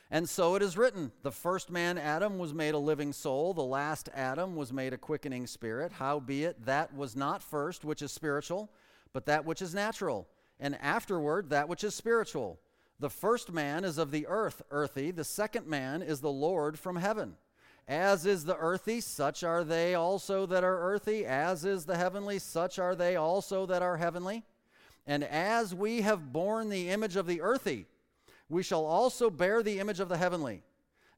[0.10, 3.54] And so it is written the first man, Adam, was made a living soul.
[3.54, 5.92] The last Adam was made a quickening spirit.
[5.92, 8.72] Howbeit, that was not first, which is spiritual,
[9.12, 10.30] but that which is natural.
[10.62, 12.62] And afterward, that which is spiritual.
[13.02, 15.12] The first man is of the earth, earthy.
[15.12, 17.36] The second man is the Lord from heaven.
[17.90, 21.26] As is the earthy, such are they also that are earthy.
[21.26, 24.46] As is the heavenly, such are they also that are heavenly.
[25.06, 27.88] And as we have borne the image of the earthy,
[28.50, 30.64] we shall also bear the image of the heavenly.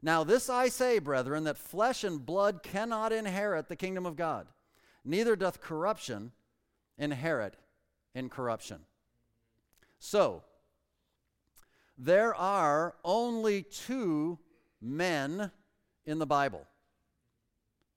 [0.02, 4.46] Now, this I say, brethren, that flesh and blood cannot inherit the kingdom of God,
[5.04, 6.32] neither doth corruption
[6.98, 7.56] inherit
[8.14, 8.80] incorruption.
[9.98, 10.42] So,
[11.98, 14.38] there are only two
[14.80, 15.50] men
[16.04, 16.66] in the Bible.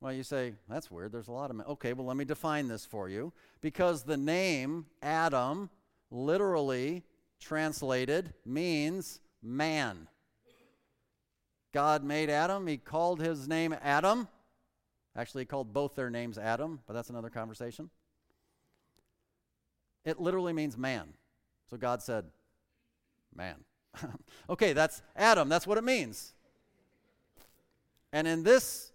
[0.01, 1.11] Well, you say, that's weird.
[1.11, 1.65] There's a lot of men.
[1.67, 3.33] Okay, well, let me define this for you.
[3.59, 5.69] Because the name Adam
[6.11, 7.03] literally
[7.39, 10.07] translated means man.
[11.71, 14.27] God made Adam, he called his name Adam.
[15.15, 17.89] Actually, he called both their names Adam, but that's another conversation.
[20.05, 21.13] It literally means man.
[21.69, 22.25] So God said,
[23.35, 23.55] man.
[24.49, 25.49] okay, that's Adam.
[25.49, 26.33] That's what it means.
[28.11, 28.91] And in this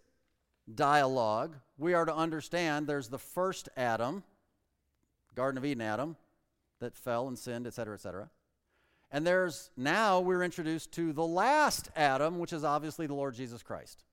[0.73, 4.25] dialogue, we are to understand there's the first Adam,
[5.35, 6.17] Garden of Eden Adam,
[6.85, 8.31] that fell and sinned, etc., etc.
[9.11, 13.63] And there's now we're introduced to the last Adam, which is obviously the Lord Jesus
[13.63, 14.05] Christ.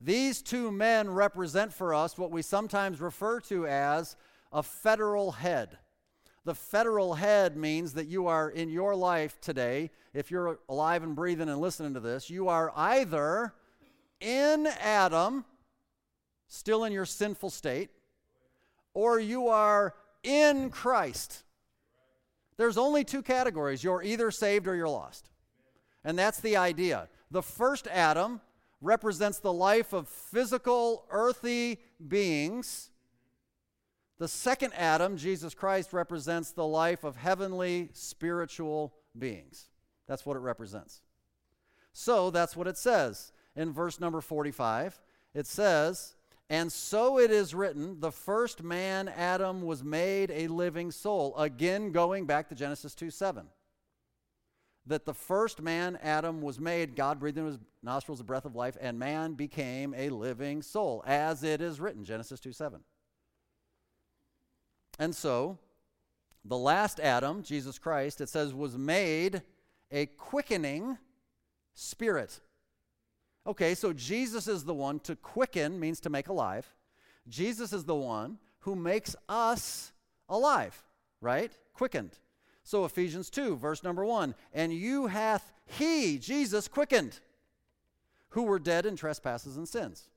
[0.00, 4.16] These two men represent for us what we sometimes refer to as
[4.52, 5.78] a federal head.
[6.44, 11.16] The federal head means that you are in your life today, if you're alive and
[11.16, 13.54] breathing and listening to this, you are either
[14.20, 15.44] in Adam,
[16.48, 17.90] still in your sinful state,
[18.94, 21.44] or you are in Christ.
[22.58, 25.30] There's only two categories you're either saved or you're lost.
[26.04, 27.08] And that's the idea.
[27.30, 28.40] The first Adam
[28.80, 32.90] represents the life of physical, earthy beings.
[34.18, 39.68] The second Adam, Jesus Christ, represents the life of heavenly, spiritual beings.
[40.08, 41.00] That's what it represents.
[41.92, 45.00] So that's what it says in verse number 45.
[45.34, 46.16] It says,
[46.50, 51.36] And so it is written, the first man, Adam, was made a living soul.
[51.36, 53.46] Again, going back to Genesis 2 7
[54.88, 58.56] that the first man, Adam, was made, God breathed into his nostrils the breath of
[58.56, 62.80] life, and man became a living soul, as it is written, Genesis 2 7.
[64.98, 65.58] And so,
[66.44, 69.42] the last Adam, Jesus Christ, it says, was made
[69.92, 70.98] a quickening
[71.74, 72.40] spirit.
[73.48, 76.70] Okay, so Jesus is the one to quicken, means to make alive.
[77.26, 79.92] Jesus is the one who makes us
[80.28, 80.84] alive,
[81.22, 81.50] right?
[81.72, 82.18] Quickened.
[82.62, 87.20] So, Ephesians 2, verse number 1 And you hath he, Jesus, quickened,
[88.30, 90.10] who were dead in trespasses and sins.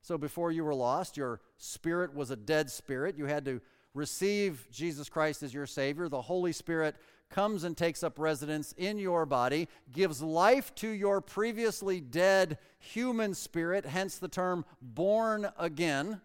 [0.00, 3.18] So, before you were lost, your spirit was a dead spirit.
[3.18, 3.60] You had to
[3.94, 6.08] receive Jesus Christ as your Savior.
[6.08, 6.94] The Holy Spirit
[7.30, 13.34] comes and takes up residence in your body, gives life to your previously dead human
[13.34, 16.20] spirit, hence the term born again.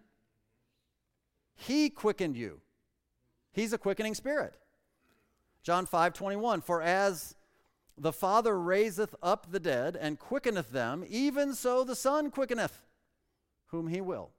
[1.56, 2.60] He quickened you.
[3.54, 4.54] He's a quickening spirit.
[5.64, 7.36] John 5 21, for as
[7.98, 12.84] the Father raiseth up the dead and quickeneth them, even so the Son quickeneth
[13.68, 14.32] whom he will.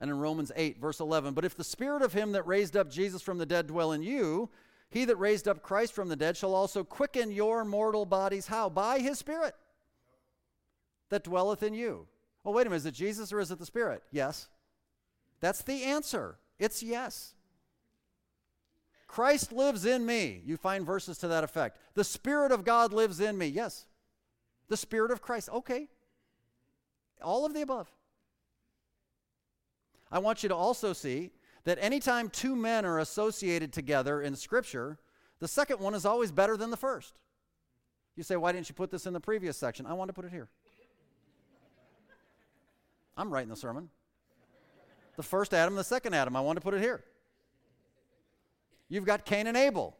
[0.00, 2.90] And in Romans 8, verse 11, but if the Spirit of him that raised up
[2.90, 4.48] Jesus from the dead dwell in you,
[4.90, 8.46] he that raised up Christ from the dead shall also quicken your mortal bodies.
[8.46, 8.68] How?
[8.68, 9.54] By his Spirit
[11.10, 12.06] that dwelleth in you.
[12.44, 12.78] Oh, wait a minute.
[12.78, 14.02] Is it Jesus or is it the Spirit?
[14.10, 14.48] Yes.
[15.40, 16.38] That's the answer.
[16.58, 17.34] It's yes.
[19.06, 20.42] Christ lives in me.
[20.44, 21.78] You find verses to that effect.
[21.94, 23.46] The Spirit of God lives in me.
[23.46, 23.86] Yes.
[24.68, 25.48] The Spirit of Christ.
[25.50, 25.88] Okay.
[27.22, 27.90] All of the above.
[30.10, 31.30] I want you to also see
[31.64, 34.98] that anytime two men are associated together in Scripture,
[35.40, 37.14] the second one is always better than the first.
[38.16, 39.86] You say, why didn't you put this in the previous section?
[39.86, 40.48] I want to put it here.
[43.16, 43.90] I'm writing the sermon.
[45.16, 46.36] The first Adam, the second Adam.
[46.36, 47.04] I want to put it here.
[48.88, 49.96] You've got Cain and Abel.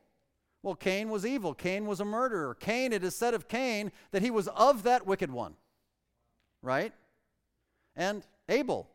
[0.63, 1.55] Well, Cain was evil.
[1.55, 2.55] Cain was a murderer.
[2.55, 5.55] Cain, it is said of Cain that he was of that wicked one.
[6.63, 6.93] Right?
[7.95, 8.89] And Abel,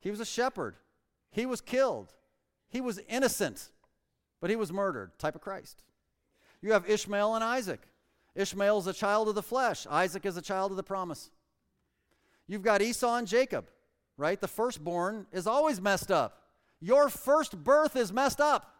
[0.00, 0.76] he was a shepherd.
[1.34, 2.14] He was killed.
[2.68, 3.70] He was innocent,
[4.40, 5.18] but he was murdered.
[5.18, 5.82] Type of Christ.
[6.62, 7.80] You have Ishmael and Isaac.
[8.36, 11.30] Ishmael is a child of the flesh, Isaac is a child of the promise.
[12.46, 13.68] You've got Esau and Jacob,
[14.16, 14.40] right?
[14.40, 16.42] The firstborn is always messed up.
[16.80, 18.72] Your first birth is messed up.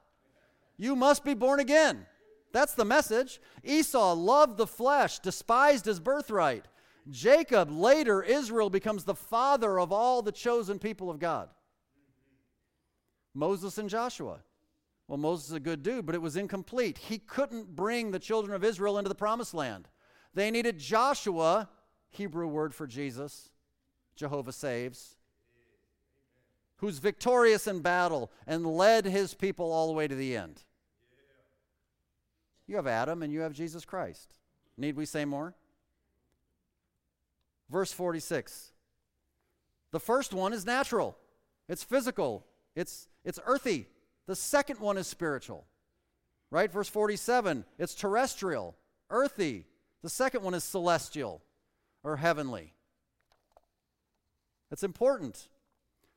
[0.77, 2.07] You must be born again.
[2.53, 3.41] That's the message.
[3.65, 6.67] Esau loved the flesh, despised his birthright.
[7.11, 11.49] Jacob, later, Israel, becomes the father of all the chosen people of God.
[13.35, 14.39] Moses and Joshua.
[15.09, 16.97] Well, Moses is a good dude, but it was incomplete.
[16.97, 19.89] He couldn't bring the children of Israel into the promised land.
[20.33, 21.69] They needed Joshua,
[22.11, 23.51] Hebrew word for Jesus,
[24.17, 25.17] Jehovah saves,
[26.77, 30.63] who's victorious in battle and led his people all the way to the end.
[32.67, 34.39] You have Adam and you have Jesus Christ.
[34.77, 35.55] Need we say more?
[37.71, 38.73] Verse 46.
[39.91, 41.17] The first one is natural,
[41.69, 42.45] it's physical,
[42.75, 43.87] it's, it's earthy.
[44.27, 45.67] The second one is spiritual.
[46.51, 46.71] Right?
[46.71, 48.77] Verse 47, it's terrestrial,
[49.11, 49.67] earthy.
[50.03, 51.43] The second one is celestial
[52.05, 52.75] or heavenly.
[54.71, 55.49] That's important.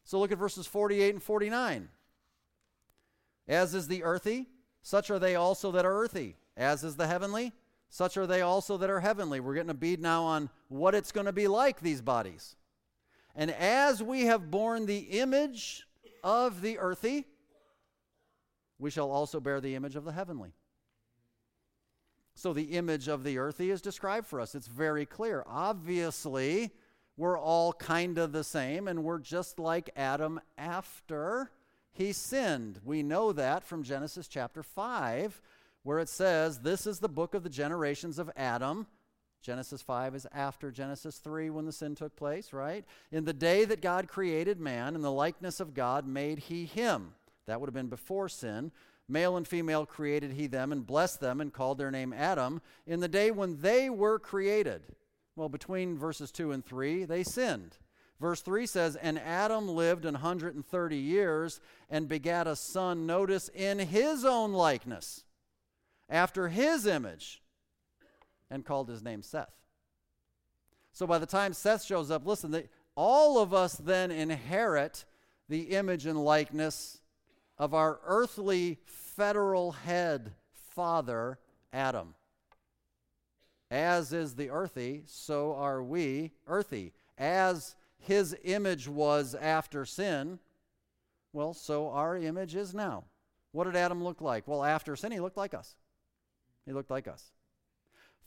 [0.03, 1.89] So look at verses 48 and 49.
[3.47, 4.47] As is the earthy,
[4.81, 6.35] such are they also that are earthy.
[6.55, 7.53] As is the heavenly,
[7.89, 9.39] such are they also that are heavenly.
[9.39, 12.55] We're getting a bead now on what it's going to be like, these bodies.
[13.35, 15.86] And as we have borne the image
[16.23, 17.25] of the earthy,
[18.79, 20.53] we shall also bear the image of the heavenly.
[22.35, 24.53] So the image of the earthy is described for us.
[24.53, 25.43] It's very clear.
[25.47, 26.71] Obviously,
[27.17, 31.51] we're all kind of the same, and we're just like Adam after
[31.91, 32.79] he sinned.
[32.83, 35.41] We know that from Genesis chapter 5,
[35.81, 38.85] where it says, This is the book of the generations of Adam.
[39.41, 42.83] Genesis 5 is after Genesis 3 when the sin took place, right?
[43.11, 47.13] In the day that God created man, in the likeness of God made he him.
[47.45, 48.71] That would have been before sin.
[49.09, 52.99] Male and female created he them and blessed them and called their name Adam in
[52.99, 54.81] the day when they were created.
[55.35, 57.77] Well, between verses 2 and 3, they sinned.
[58.19, 63.79] Verse 3 says, And Adam lived an 130 years and begat a son, notice, in
[63.79, 65.23] his own likeness,
[66.09, 67.41] after his image,
[68.49, 69.53] and called his name Seth.
[70.93, 75.05] So by the time Seth shows up, listen, they, all of us then inherit
[75.49, 77.01] the image and likeness
[77.57, 81.39] of our earthly federal head father,
[81.71, 82.15] Adam.
[83.69, 86.93] As is the earthy, so are we earthy.
[87.17, 90.39] As his image was after sin,
[91.33, 93.03] well, so our image is now.
[93.51, 94.47] What did Adam look like?
[94.47, 95.75] Well, after sin, he looked like us.
[96.65, 97.31] He looked like us.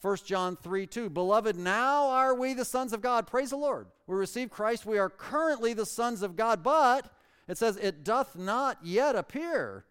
[0.01, 1.11] 1 John 3 2.
[1.11, 3.27] Beloved, now are we the sons of God.
[3.27, 3.87] Praise the Lord.
[4.07, 4.87] We receive Christ.
[4.87, 7.11] We are currently the sons of God, but
[7.47, 9.85] it says, it doth not yet appear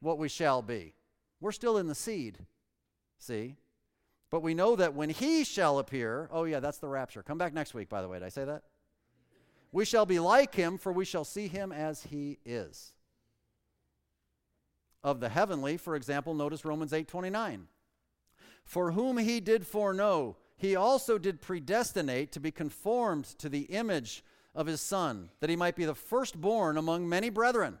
[0.00, 0.94] what we shall be.
[1.40, 2.38] We're still in the seed,
[3.18, 3.56] see?
[4.30, 7.22] But we know that when he shall appear, oh, yeah, that's the rapture.
[7.22, 8.18] Come back next week, by the way.
[8.18, 8.62] Did I say that?
[9.70, 12.92] We shall be like him, for we shall see him as he is.
[15.04, 17.68] Of the heavenly, for example, notice Romans 8 29.
[18.66, 24.24] For whom he did foreknow, he also did predestinate to be conformed to the image
[24.56, 27.78] of his Son, that he might be the firstborn among many brethren.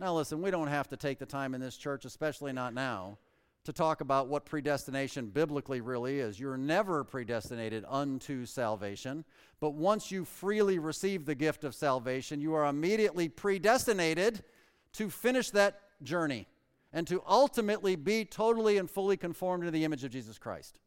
[0.00, 3.18] Now, listen, we don't have to take the time in this church, especially not now,
[3.64, 6.40] to talk about what predestination biblically really is.
[6.40, 9.24] You're never predestinated unto salvation,
[9.60, 14.44] but once you freely receive the gift of salvation, you are immediately predestinated
[14.92, 16.46] to finish that journey
[16.92, 20.78] and to ultimately be totally and fully conformed to the image of Jesus Christ.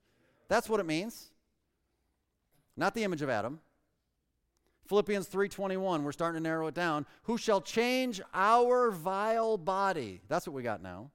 [0.47, 1.31] That's what it means.
[2.75, 3.59] Not the image of Adam,
[4.89, 7.05] Philippians 3:21, we're starting to narrow it down.
[7.23, 10.23] Who shall change our vile body?
[10.27, 11.11] That's what we got now.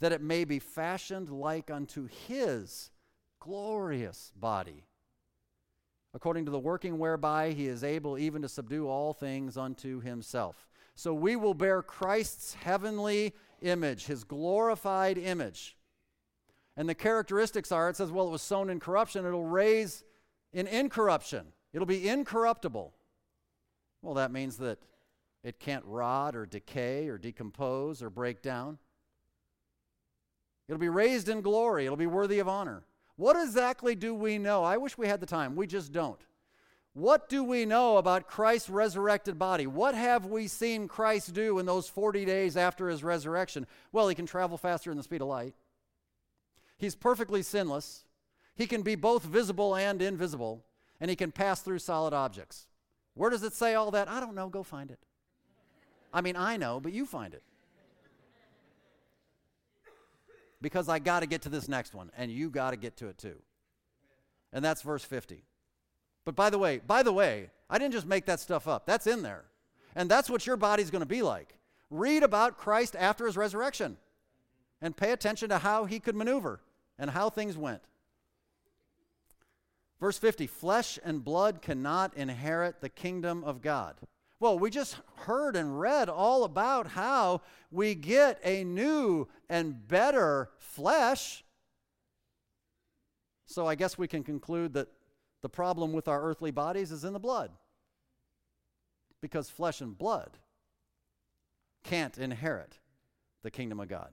[0.00, 2.90] That it may be fashioned like unto his
[3.40, 4.84] glorious body.
[6.12, 10.68] According to the working whereby he is able even to subdue all things unto himself.
[10.94, 15.76] So we will bear Christ's heavenly image, his glorified image.
[16.76, 20.04] And the characteristics are it says, well, it was sown in corruption, it'll raise
[20.52, 21.46] in incorruption.
[21.72, 22.94] It'll be incorruptible.
[24.02, 24.78] Well, that means that
[25.42, 28.78] it can't rot or decay or decompose or break down.
[30.68, 32.84] It'll be raised in glory, it'll be worthy of honor.
[33.16, 34.62] What exactly do we know?
[34.62, 35.56] I wish we had the time.
[35.56, 36.20] We just don't.
[36.96, 39.66] What do we know about Christ's resurrected body?
[39.66, 43.66] What have we seen Christ do in those 40 days after his resurrection?
[43.92, 45.52] Well, he can travel faster than the speed of light.
[46.78, 48.06] He's perfectly sinless.
[48.54, 50.64] He can be both visible and invisible,
[50.98, 52.66] and he can pass through solid objects.
[53.12, 54.08] Where does it say all that?
[54.08, 54.48] I don't know.
[54.48, 55.00] Go find it.
[56.14, 57.42] I mean, I know, but you find it.
[60.62, 63.08] Because I got to get to this next one, and you got to get to
[63.08, 63.36] it too.
[64.50, 65.44] And that's verse 50.
[66.26, 68.84] But by the way, by the way, I didn't just make that stuff up.
[68.84, 69.44] That's in there.
[69.94, 71.56] And that's what your body's going to be like.
[71.88, 73.96] Read about Christ after his resurrection
[74.82, 76.60] and pay attention to how he could maneuver
[76.98, 77.80] and how things went.
[80.00, 83.94] Verse 50 flesh and blood cannot inherit the kingdom of God.
[84.40, 90.50] Well, we just heard and read all about how we get a new and better
[90.58, 91.44] flesh.
[93.46, 94.88] So I guess we can conclude that
[95.46, 97.52] the problem with our earthly bodies is in the blood.
[99.22, 100.38] Because flesh and blood
[101.84, 102.80] can't inherit
[103.44, 104.10] the kingdom of God.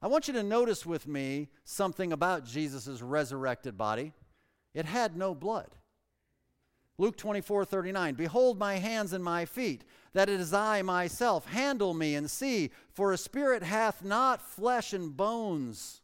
[0.00, 4.12] I want you to notice with me something about Jesus' resurrected body.
[4.74, 5.74] It had no blood.
[6.98, 8.14] Luke 24, 39.
[8.14, 9.82] Behold my hands and my feet,
[10.12, 11.46] that it is I myself.
[11.46, 16.00] Handle me and see, for a spirit hath not flesh and bones.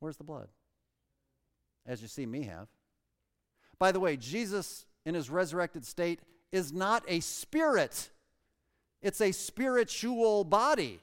[0.00, 0.48] Where's the blood?
[1.86, 2.66] As you see me have.
[3.78, 6.20] By the way, Jesus in his resurrected state
[6.52, 8.10] is not a spirit,
[9.02, 11.00] it's a spiritual body.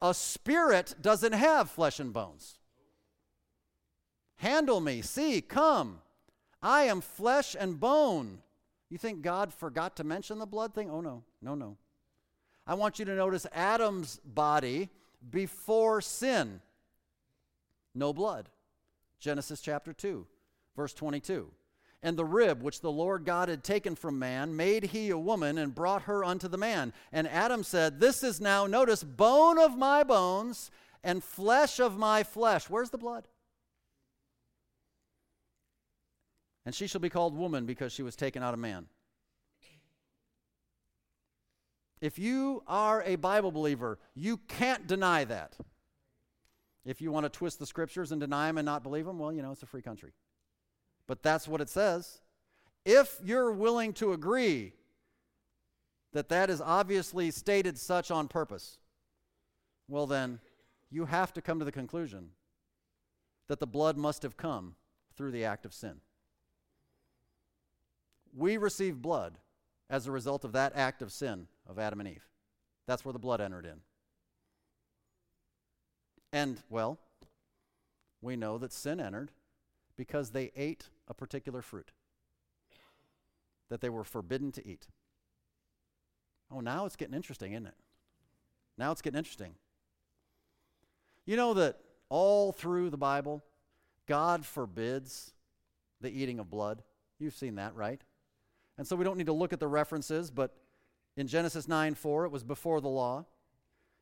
[0.00, 2.58] A spirit doesn't have flesh and bones.
[4.36, 6.00] Handle me, see, come.
[6.60, 8.38] I am flesh and bone.
[8.90, 10.90] You think God forgot to mention the blood thing?
[10.90, 11.76] Oh, no, no, no.
[12.66, 14.88] I want you to notice Adam's body
[15.30, 16.60] before sin.
[17.94, 18.48] No blood.
[19.20, 20.26] Genesis chapter 2,
[20.76, 21.50] verse 22.
[22.02, 25.56] And the rib which the Lord God had taken from man, made he a woman
[25.56, 26.92] and brought her unto the man.
[27.12, 30.70] And Adam said, This is now, notice, bone of my bones
[31.04, 32.68] and flesh of my flesh.
[32.68, 33.28] Where's the blood?
[36.64, 38.86] And she shall be called woman because she was taken out of man.
[42.00, 45.56] If you are a Bible believer, you can't deny that.
[46.84, 49.32] If you want to twist the scriptures and deny them and not believe them, well,
[49.32, 50.12] you know, it's a free country.
[51.06, 52.20] But that's what it says.
[52.84, 54.72] If you're willing to agree
[56.12, 58.78] that that is obviously stated such on purpose,
[59.88, 60.40] well, then
[60.90, 62.30] you have to come to the conclusion
[63.48, 64.74] that the blood must have come
[65.16, 66.00] through the act of sin.
[68.34, 69.38] We receive blood
[69.90, 72.26] as a result of that act of sin of Adam and Eve.
[72.86, 73.80] That's where the blood entered in.
[76.32, 76.98] And, well,
[78.22, 79.30] we know that sin entered
[79.96, 81.90] because they ate a particular fruit
[83.68, 84.86] that they were forbidden to eat.
[86.50, 87.74] Oh, now it's getting interesting, isn't it?
[88.76, 89.54] Now it's getting interesting.
[91.24, 91.78] You know that
[92.08, 93.42] all through the Bible,
[94.06, 95.32] God forbids
[96.00, 96.82] the eating of blood.
[97.18, 98.00] You've seen that, right?
[98.76, 100.54] And so we don't need to look at the references, but
[101.16, 103.24] in Genesis 9 4, it was before the law.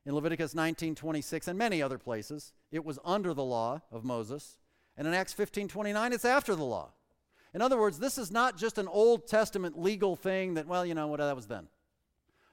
[0.06, 4.56] In Leviticus 19 26 and many other places, it was under the law of Moses.
[5.00, 6.90] And in Acts 15 29, it's after the law.
[7.54, 10.94] In other words, this is not just an Old Testament legal thing that, well, you
[10.94, 11.68] know, what that was then.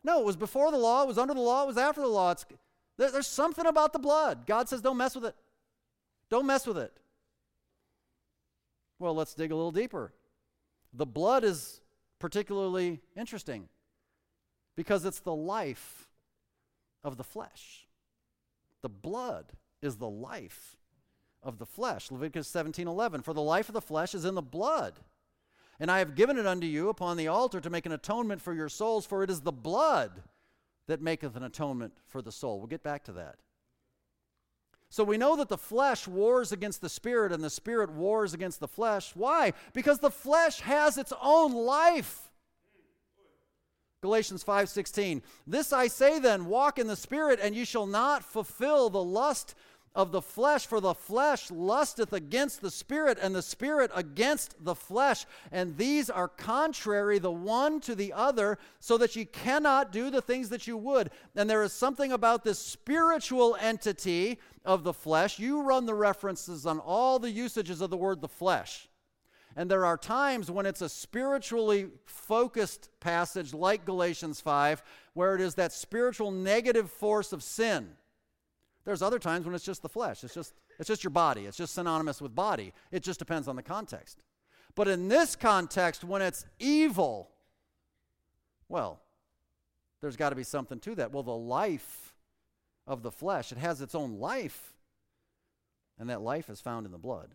[0.01, 2.07] No, it was before the law, it was under the law, it was after the
[2.07, 2.31] law.
[2.31, 2.45] It's,
[2.97, 4.45] there, there's something about the blood.
[4.47, 5.35] God says, don't mess with it.
[6.29, 6.93] Don't mess with it.
[8.97, 10.13] Well, let's dig a little deeper.
[10.93, 11.81] The blood is
[12.17, 13.67] particularly interesting
[14.77, 16.07] because it's the life
[17.03, 17.87] of the flesh.
[18.83, 20.76] The blood is the life
[21.47, 22.11] of the flesh.
[22.11, 24.99] Leviticus 17:11 For the life of the flesh is in the blood.
[25.79, 28.53] And I have given it unto you upon the altar to make an atonement for
[28.53, 30.23] your souls, for it is the blood
[30.87, 32.57] that maketh an atonement for the soul.
[32.57, 33.35] We'll get back to that.
[34.89, 38.59] So we know that the flesh wars against the spirit and the spirit wars against
[38.59, 39.15] the flesh.
[39.15, 39.53] Why?
[39.73, 42.31] Because the flesh has its own life.
[44.01, 48.89] Galatians 5:16 This I say then walk in the spirit and you shall not fulfill
[48.89, 49.55] the lust
[49.97, 54.75] of the flesh for the flesh lusteth against the spirit and the spirit against the
[54.75, 55.25] flesh.
[55.51, 60.21] And these are contrary the one to the other so that you cannot do the
[60.21, 61.09] things that you would.
[61.35, 65.39] And there is something about this spiritual entity of the flesh.
[65.39, 68.87] You run the references on all the usages of the word the flesh.
[69.55, 74.83] And there are times when it's a spiritually focused passage like Galatians 5,
[75.15, 77.95] where it is that spiritual negative force of sin.
[78.87, 80.23] There's other times when it's just the flesh.
[80.23, 81.45] It's just, it's just your body.
[81.45, 82.71] It's just synonymous with body.
[82.89, 84.23] It just depends on the context.
[84.75, 87.29] But in this context, when it's evil,
[88.69, 89.01] well,
[89.99, 91.11] there's got to be something to that.
[91.11, 92.15] Well, the life
[92.87, 94.73] of the flesh, it has its own life,
[95.99, 97.31] and that life is found in the blood.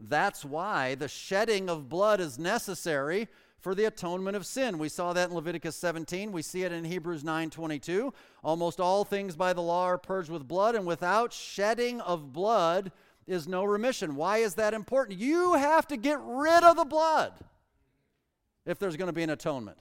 [0.00, 3.28] That's why the shedding of blood is necessary
[3.66, 4.78] for the atonement of sin.
[4.78, 6.30] We saw that in Leviticus 17.
[6.30, 8.14] We see it in Hebrews 9:22.
[8.44, 12.92] Almost all things by the law are purged with blood, and without shedding of blood
[13.26, 14.14] is no remission.
[14.14, 15.18] Why is that important?
[15.18, 17.32] You have to get rid of the blood
[18.64, 19.78] if there's going to be an atonement.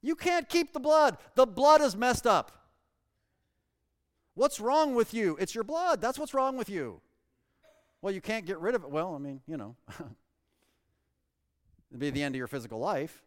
[0.00, 1.18] You can't keep the blood.
[1.34, 2.70] The blood is messed up.
[4.32, 5.36] What's wrong with you?
[5.38, 6.00] It's your blood.
[6.00, 7.02] That's what's wrong with you.
[8.00, 8.90] Well, you can't get rid of it.
[8.90, 9.76] Well, I mean, you know,
[11.90, 13.22] it'd be the end of your physical life.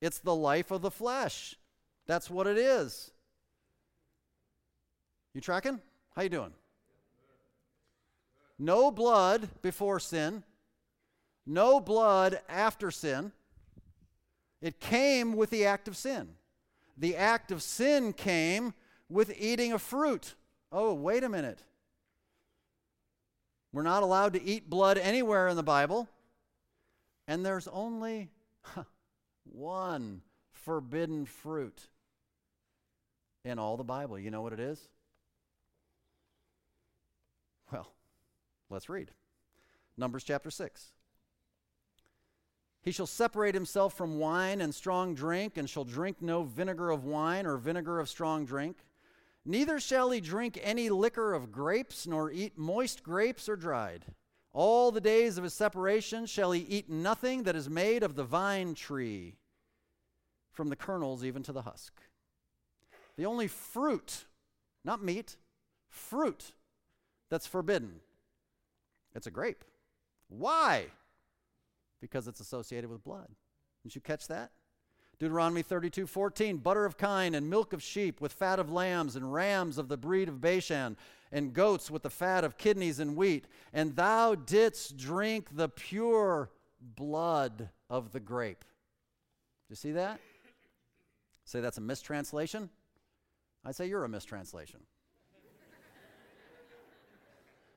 [0.00, 1.56] It's the life of the flesh.
[2.06, 3.10] That's what it is.
[5.34, 5.80] You tracking?
[6.14, 6.52] How you doing?
[8.58, 10.42] No blood before sin.
[11.46, 13.32] No blood after sin.
[14.60, 16.28] It came with the act of sin.
[16.96, 18.74] The act of sin came
[19.08, 20.34] with eating a fruit.
[20.70, 21.62] Oh, wait a minute.
[23.72, 26.08] We're not allowed to eat blood anywhere in the Bible.
[27.26, 28.30] And there's only
[29.44, 31.88] one forbidden fruit
[33.44, 34.18] in all the Bible.
[34.18, 34.88] You know what it is?
[37.72, 37.92] Well,
[38.70, 39.10] let's read.
[39.96, 40.92] Numbers chapter 6.
[42.82, 47.04] He shall separate himself from wine and strong drink, and shall drink no vinegar of
[47.04, 48.76] wine or vinegar of strong drink
[49.44, 54.04] Neither shall he drink any liquor of grapes, nor eat moist grapes or dried.
[54.52, 58.24] All the days of his separation shall he eat nothing that is made of the
[58.24, 59.36] vine tree,
[60.52, 61.92] from the kernels even to the husk.
[63.16, 64.26] The only fruit,
[64.84, 65.36] not meat,
[65.88, 66.52] fruit
[67.30, 68.00] that's forbidden,
[69.14, 69.64] it's a grape.
[70.28, 70.86] Why?
[72.00, 73.28] Because it's associated with blood.
[73.82, 74.50] Did you catch that?
[75.22, 79.32] Deuteronomy 32 14, butter of kine and milk of sheep with fat of lambs and
[79.32, 80.96] rams of the breed of Bashan
[81.30, 83.46] and goats with the fat of kidneys and wheat.
[83.72, 86.50] And thou didst drink the pure
[86.80, 88.64] blood of the grape.
[88.64, 90.18] Do you see that?
[91.44, 92.68] Say that's a mistranslation?
[93.64, 94.80] I say you're a mistranslation.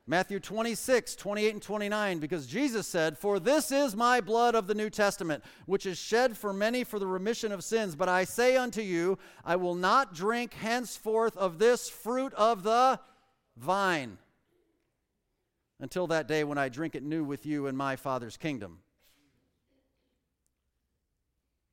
[0.08, 4.74] Matthew 26, 28 and 29, because Jesus said, For this is my blood of the
[4.74, 7.96] New Testament, which is shed for many for the remission of sins.
[7.96, 13.00] But I say unto you, I will not drink henceforth of this fruit of the
[13.56, 14.18] vine
[15.80, 18.78] until that day when I drink it new with you in my Father's kingdom.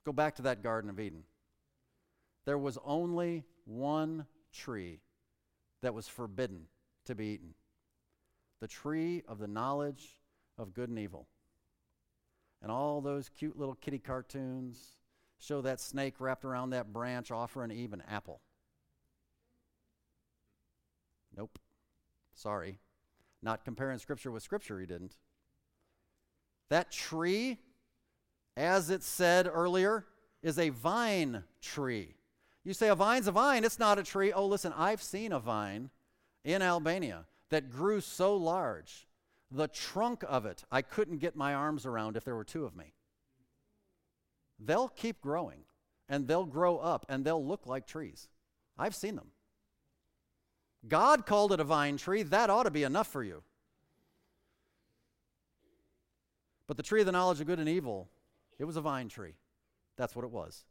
[0.05, 1.23] Go back to that Garden of Eden.
[2.45, 5.01] There was only one tree
[5.81, 6.65] that was forbidden
[7.05, 7.53] to be eaten
[8.63, 10.15] the tree of the knowledge
[10.57, 11.27] of good and evil.
[12.61, 14.99] And all those cute little kitty cartoons
[15.37, 18.39] show that snake wrapped around that branch offering Eve an apple.
[21.35, 21.59] Nope.
[22.35, 22.79] Sorry.
[23.41, 25.17] Not comparing Scripture with Scripture, he didn't.
[26.69, 27.57] That tree,
[28.55, 30.05] as it said earlier,
[30.41, 32.15] is a vine tree.
[32.63, 34.31] You say a vine's a vine, it's not a tree.
[34.31, 35.89] Oh, listen, I've seen a vine
[36.45, 39.07] in Albania that grew so large,
[39.51, 42.75] the trunk of it I couldn't get my arms around if there were two of
[42.75, 42.93] me.
[44.59, 45.65] They'll keep growing
[46.09, 48.27] and they'll grow up and they'll look like trees.
[48.75, 49.27] I've seen them.
[50.87, 52.23] God called it a vine tree.
[52.23, 53.43] That ought to be enough for you.
[56.67, 58.09] But the tree of the knowledge of good and evil,
[58.57, 59.35] it was a vine tree.
[59.95, 60.65] That's what it was.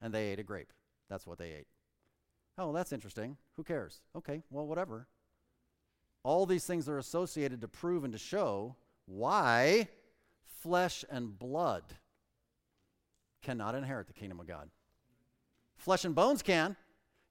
[0.00, 0.72] And they ate a grape.
[1.10, 1.66] That's what they ate.
[2.56, 3.36] Oh, that's interesting.
[3.56, 4.00] Who cares?
[4.16, 5.08] Okay, well, whatever.
[6.24, 8.74] All these things are associated to prove and to show
[9.06, 9.88] why
[10.62, 11.84] flesh and blood
[13.42, 14.70] cannot inherit the kingdom of God.
[15.76, 16.76] Flesh and bones can.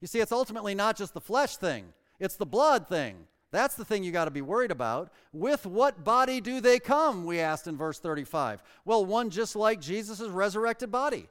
[0.00, 3.26] You see, it's ultimately not just the flesh thing, it's the blood thing.
[3.50, 5.12] That's the thing you got to be worried about.
[5.32, 7.24] With what body do they come?
[7.24, 8.60] We asked in verse 35.
[8.84, 11.28] Well, one just like Jesus' resurrected body.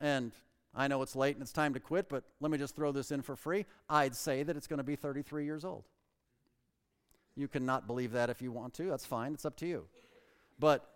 [0.00, 0.30] And
[0.72, 3.10] I know it's late and it's time to quit, but let me just throw this
[3.10, 3.66] in for free.
[3.88, 5.84] I'd say that it's going to be 33 years old.
[7.36, 8.84] You cannot believe that if you want to.
[8.84, 9.32] That's fine.
[9.32, 9.86] It's up to you.
[10.58, 10.86] But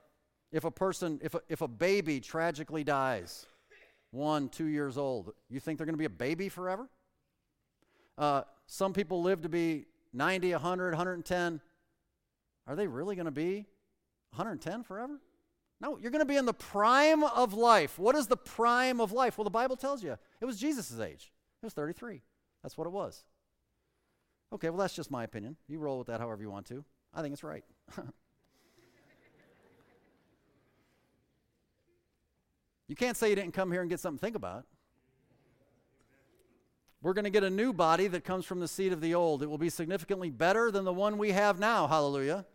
[0.53, 3.47] if a person, if a, if a baby tragically dies,
[4.11, 6.89] one, two years old, you think they're going to be a baby forever?
[8.17, 11.61] Uh, some people live to be 90, 100, 110.
[12.67, 13.67] Are they really going to be
[14.31, 15.21] 110 forever?
[15.81, 17.99] No, you're going to be in the prime of life.
[17.99, 19.37] What is the prime of life?
[19.37, 21.33] Well, the Bible tells you it was Jesus' age.
[21.63, 22.23] It was 33.
[22.63, 23.25] That's what it was.
[24.53, 25.57] Okay, well, that's just my opinion.
[25.69, 26.85] You roll with that however you want to.
[27.13, 27.65] I think it's right.
[32.89, 34.65] you can't say you didn't come here and get something to think about.
[37.03, 39.43] We're going to get a new body that comes from the seed of the old.
[39.43, 41.87] It will be significantly better than the one we have now.
[41.87, 42.47] Hallelujah.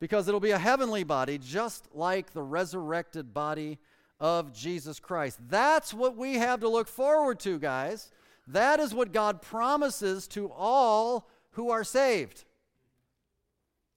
[0.00, 3.78] Because it'll be a heavenly body, just like the resurrected body
[4.20, 5.38] of Jesus Christ.
[5.48, 8.10] That's what we have to look forward to, guys.
[8.46, 12.44] That is what God promises to all who are saved.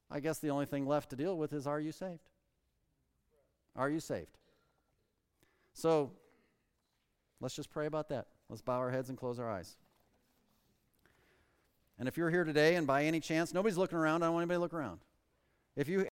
[0.10, 2.30] I guess the only thing left to deal with is are you saved?
[3.76, 4.38] Are you saved?
[5.74, 6.12] So
[7.42, 8.28] let's just pray about that.
[8.50, 9.76] Let's bow our heads and close our eyes.
[12.00, 14.44] And if you're here today and by any chance, nobody's looking around, I don't want
[14.44, 15.00] anybody to look around.
[15.76, 16.06] If you